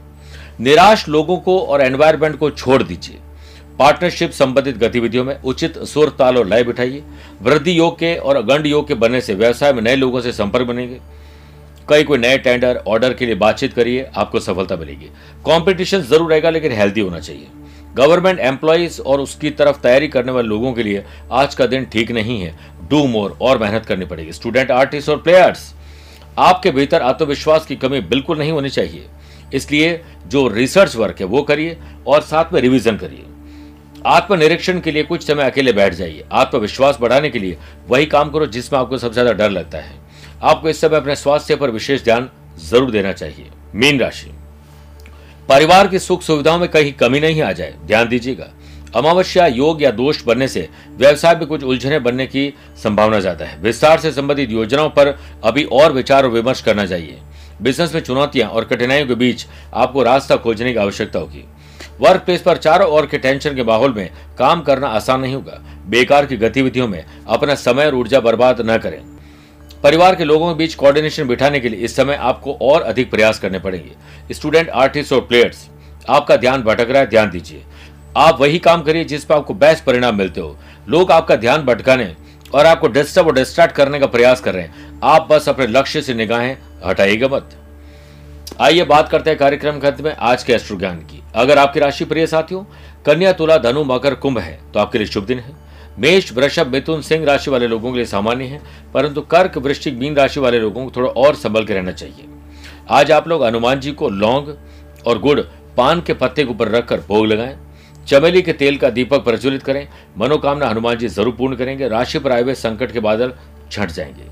निराश 0.60 1.08
लोगों 1.10 1.38
को 1.38 1.60
और 1.60 1.82
एनवायरमेंट 1.82 2.38
को 2.38 2.50
छोड़ 2.50 2.84
दीजिए। 2.84 3.20
पार्टनरशिप 3.80 4.32
संबंधित 4.32 4.78
गतिविधियों 4.78 5.24
में 5.24 5.42
उचित 5.42 5.78
सुर, 5.78 6.10
ताल 6.10 6.38
और 6.38 6.48
लय 6.48 6.64
बिठाइए। 6.64 7.04
वृद्धि 7.42 7.78
योग 7.78 7.96
के 7.96 8.16
और 8.16 8.42
गंड 8.42 8.68
योग 8.68 8.88
के 8.88 8.94
बनने 8.94 9.22
से 9.22 9.34
व्यवसाय 9.34 9.74
में 9.74 9.82
नए 9.82 9.96
लोगों 9.96 10.22
से 10.22 10.32
संपर्क 10.32 10.68
बनेंगे। 10.68 11.00
कई 11.92 12.04
कोई 12.04 12.18
नए 12.18 12.38
टेंडर, 12.38 12.78
ऑर्डर 12.88 13.14
के 13.14 13.26
लिए 13.26 13.36
बातचीत 13.36 13.74
करिए, 13.74 14.06
आपको 14.16 14.40
सफलता 14.40 14.76
मिलेगी। 14.76 15.10
कॉम्पिटिशन 15.46 16.02
ज़रूर 16.02 16.30
रहेगा, 16.32 16.50
लेकिन 16.50 16.72
हेल्दी 16.72 17.02
होना 17.02 17.20
चाहिए। 17.20 17.48
गवर्नमेंट 17.96 18.40
एम्प्लॉयज़ 18.40 19.00
और 19.02 19.20
उसकी 19.20 19.50
तरफ़ 19.52 19.82
तैयारी 19.82 20.08
करने 20.08 20.32
वाले 20.32 20.48
लोगों 20.48 20.72
के 20.74 20.84
लिए 20.84 21.04
आज 21.32 21.56
का 21.56 21.66
दिन 21.66 21.86
ठीक 21.86 22.12
नहीं 22.12 22.42
है। 22.42 22.54
डू 22.90 23.06
मोर, 23.08 23.38
और 23.42 23.58
मेहनत 23.58 23.86
करनी 23.86 24.06
पड़ेगी। 24.06 24.32
स्टूडेंट, 24.32 24.72
आर्टिस्ट 24.72 25.10
और 25.10 25.18
प्लेयर्स, 25.18 25.74
आपके 26.40 26.72
भीतर 26.72 27.02
आत्मविश्वास 27.02 27.66
की 27.66 27.76
कमी 27.76 28.00
बिल्कुल 28.02 28.38
नहीं 28.38 28.52
होनी 28.52 28.70
चाहिए। 28.70 29.06
इसलिए 29.54 30.00
जो 30.28 30.48
रिसर्च 30.48 30.96
वर्क 30.96 31.20
है, 31.20 31.26
वो 31.26 31.42
करिए 31.42 31.78
और 32.08 32.22
साथ 32.22 32.54
में 32.54 32.62
रिवीजन 32.62 32.98
करिए। 32.98 33.26
आत्मनिरीक्षण 34.08 34.80
के 34.80 34.92
लिए 34.92 35.04
कुछ 35.04 35.28
समय 35.28 35.44
अकेले 35.44 35.74
बैठ 35.74 35.94
जाइए। 35.94 36.24
आत्मविश्वास 36.34 36.98
बढ़ाने 37.02 37.30
के 37.30 37.40
लिए 37.40 37.58
वही 37.90 38.06
काम 38.06 38.30
करो 38.30 38.46
जिसमें 38.48 38.80
आपको 38.80 38.98
सबसे 38.98 39.14
ज़्यादा 39.14 39.34
डर 39.34 39.50
लगता 39.50 39.78
है। 39.78 40.00
आपको 40.42 40.70
इस 40.70 40.82
समय 40.82 40.98
अपने 40.98 41.16
स्वास्थ्य 41.16 41.56
पर 41.56 41.72
विशेष 41.72 42.04
ध्यान 42.04 42.30
ज़रूर 42.60 42.92
देना 42.92 43.12
चाहिए। 43.14 43.50
मीन 43.76 44.00
राशि। 44.00 44.32
परिवार 45.50 45.88
की 45.88 46.00
सुख 46.00 46.22
सुविधाओं 46.22 46.60
में 46.60 46.68
कहीं 46.70 46.94
कमी 46.94 47.20
नहीं 47.20 47.42
आ 47.42 47.52
जाए। 47.52 47.74
ध्यान 47.86 48.08
दीजिएगा। 48.08 48.50
अमावस्या, 48.96 49.46
योग 49.48 49.82
या 49.84 49.92
दोष 49.92 50.24
बनने 50.24 50.48
से 50.48 50.68
व्यवसाय 50.92 51.36
में 51.36 51.46
कुछ 51.48 51.64
उलझने 51.64 52.00
बनने 52.00 52.26
की 52.28 52.54
संभावना 52.84 53.20
ज़्यादा 53.20 53.46
है। 53.46 53.60
विस्तार 53.62 54.00
से 54.00 54.12
संबंधित 54.12 54.52
योजनाओं 54.52 54.90
पर 54.90 55.18
अभी 55.44 55.64
और 55.64 55.92
विचार 55.92 56.24
और 56.24 56.32
विमर्श 56.32 56.62
करना 56.62 56.86
चाहिए। 56.86 57.20
बिज़नेस 57.62 57.94
में 57.94 58.02
चुनौतियाँ 58.02 58.50
और 58.50 58.66
कठिनाइयों 58.66 59.08
के 59.08 59.16
बीच 59.16 59.46
आपको 59.74 60.04
रास्ता 60.04 60.36
खोजने 60.36 60.72
की 60.74 60.80
आवश्यकता 60.80 61.20
होगी। 61.20 61.44
वर्क 62.02 62.22
प्लेस 62.22 62.42
पर 62.42 62.58
चारों 62.58 62.88
ओर 62.88 63.06
के 63.06 63.18
टेंशन 63.18 63.56
के 63.56 63.64
माहौल 63.64 63.94
में 63.94 64.10
काम 64.38 64.62
करना 64.62 64.88
आसान 64.90 65.22
नहीं 65.22 65.34
होगा। 65.36 65.62
बेकार 65.88 66.26
की 66.26 66.38
गतिविधियों 66.38 66.88
में 66.88 67.04
अपना 67.28 67.56
समय 67.56 67.86
और 67.86 67.96
ऊर्जा 67.96 68.20
बर्बाद 68.20 68.62
न 68.62 68.78
करें। 68.78 69.02
परिवार 69.84 70.16
के 70.16 70.24
लोगों 70.24 70.54
के 70.54 70.58
बीच 70.58 70.74
कोऑर्डिनेशन 70.76 71.28
बिठाने 71.28 71.60
के 71.60 71.70
लिए 71.70 71.80
इस 71.80 71.96
समय 71.96 72.16
आपको 72.16 72.58
और 72.62 72.82
अधिक 72.82 73.10
प्रयास 73.12 73.40
करने 73.40 73.60
पड़ेंगे। 73.60 74.34
स्टूडेंट 74.34 74.70
आर्टिस्ट 74.70 75.14
और 75.14 75.22
प्लेयर्स 75.22 75.68
आपका 76.10 76.36
ध्यान 76.36 76.62
भटक 76.62 76.90
रहा 76.90 77.02
है, 77.02 77.10
ध्यान 77.10 77.30
दीजिए। 77.30 77.64
आप 78.18 78.40
वही 78.42 78.60
काम 78.60 78.82
करिए 78.82 79.04
जिस 79.04 79.26
पर 79.26 79.36
आपको 79.36 79.54
बेस्ट 79.54 79.84
परिणाम 79.84 80.16
मिलते 80.16 80.42
हो। 80.42 80.58
लोग 80.90 81.12
आपका 81.12 81.36
ध्यान 81.36 81.62
भटकाने 81.62 82.16
और 82.54 82.66
आपको 82.66 82.88
डिस्टर्ब 82.88 83.28
और 83.28 83.34
डिस्ट्रैक्ट 83.34 83.76
करने 83.76 84.00
का 84.00 84.06
प्रयास 84.08 84.42
कर 84.42 84.54
रहे 84.54 84.64
हैं। 84.64 85.00
आप 85.04 85.28
बस 85.32 85.50
अपने 85.50 85.68
लक्ष्य 85.68 86.02
से 86.02 86.14
निगाहें 86.14 86.58
हटाइएगा 86.86 87.28
मत। 87.28 87.50
आइए 88.62 88.84
बात 88.84 89.10
करते 89.10 89.30
हैं 89.30 89.40
कार्यक्रम 89.40 89.80
के 89.80 89.88
अंत 89.88 90.02
में, 90.02 90.16
आज 90.16 90.44
के 90.44 90.54
अश्रु 90.54 90.78
ज्ञान 90.78 90.98
की। 91.02 91.22
अगर 91.36 91.58
आपकी 91.58 91.80
राशि 91.80 92.06
प्रिय 92.06 92.28
साथियों, 92.28 92.64
कन्या, 93.06 93.32
तुला, 93.34 93.58
धनु, 93.58 93.84
मकर, 93.84 94.16
कुंभ 94.16 94.40
है 94.40 94.60
तो 94.74 94.80
आपके 94.80 94.98
लिए 94.98 95.08
शुभ 95.08 95.26
दिन 95.26 95.40
है। 95.40 95.71
मेष, 96.00 96.32
वृषभ, 96.34 96.68
मिथुन, 96.68 97.02
सिंह 97.02 97.26
राशि 97.26 97.52
वाले 97.52 97.68
लोगों 97.68 97.92
के 97.92 97.98
लिए 97.98 98.06
सामान्य 98.06 98.46
है, 98.46 98.62
परंतु 98.94 99.22
कर्क, 99.22 99.58
वृश्चिक, 99.58 99.98
मीन 99.98 100.16
राशि 100.16 100.40
वाले 100.40 100.60
लोगों 100.60 100.86
को 100.86 100.92
थोड़ा 100.96 101.10
और 101.12 101.36
संभल 101.36 101.66
के 101.66 101.74
रहना 101.74 101.92
चाहिए। 101.92 102.28
आज 102.90 103.12
आप 103.12 103.28
लोग 103.28 103.44
हनुमान 103.44 103.80
जी 103.80 103.92
को 103.92 104.10
लौंग 104.10 104.56
और 105.08 105.20
गुड़ 105.20 105.40
पान 105.78 106.02
के 106.02 106.14
पत्ते 106.14 106.44
के 106.44 106.50
ऊपर 106.50 106.68
रखकर 106.68 107.00
भोग 107.00 107.26
लगाएँ, 107.26 107.58
चमेली 108.08 108.42
के 108.42 108.54
तेल 108.54 108.78
का 108.78 108.90
दीपक 108.90 109.24
प्रज्वलित 109.24 109.64
करें, 109.64 109.88
मनोकामना 110.18 110.68
हनुमान 110.68 110.98
जी 110.98 111.08
ज़रूर 111.08 111.36
पूर्ण 111.36 111.56
करेंगे, 111.56 111.88
राशि 111.88 112.20
पर 112.20 112.32
आए 112.32 112.42
हुए 112.42 112.56
संकट 112.56 112.92
के 112.92 113.00
बादल 113.00 113.34
छट 113.72 113.92
जाएँगे। 113.92 114.30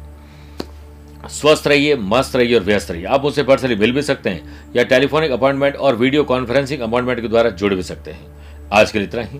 स्वस्थ 1.29 1.67
रहिए, 1.67 1.95
मस्त 1.95 2.35
रहिए 2.35 2.55
और 2.55 2.63
व्यस्त 2.63 2.91
रहिए। 2.91 3.05
आप 3.05 3.23
मुझसे 3.23 3.43
पर्सनली 3.43 3.75
मिल 3.75 3.91
भी 3.91 4.01
सकते 4.01 4.29
हैं 4.29 4.73
या 4.75 4.83
टेलीफोनिक 4.85 5.31
अपॉइंटमेंट 5.31 5.75
और 5.75 5.95
वीडियो 5.95 6.23
कॉन्फ्रेंसिंग 6.23 6.81
अपॉइंटमेंट 6.81 7.21
के 7.21 7.27
द्वारा 7.27 7.49
जुड़ 7.51 7.73
भी 7.73 7.83
सकते 7.83 8.11
हैं। 8.11 8.69
आज 8.73 8.91
के 8.91 8.99
लिए 8.99 9.07
इतना 9.07 9.21
ही। 9.21 9.39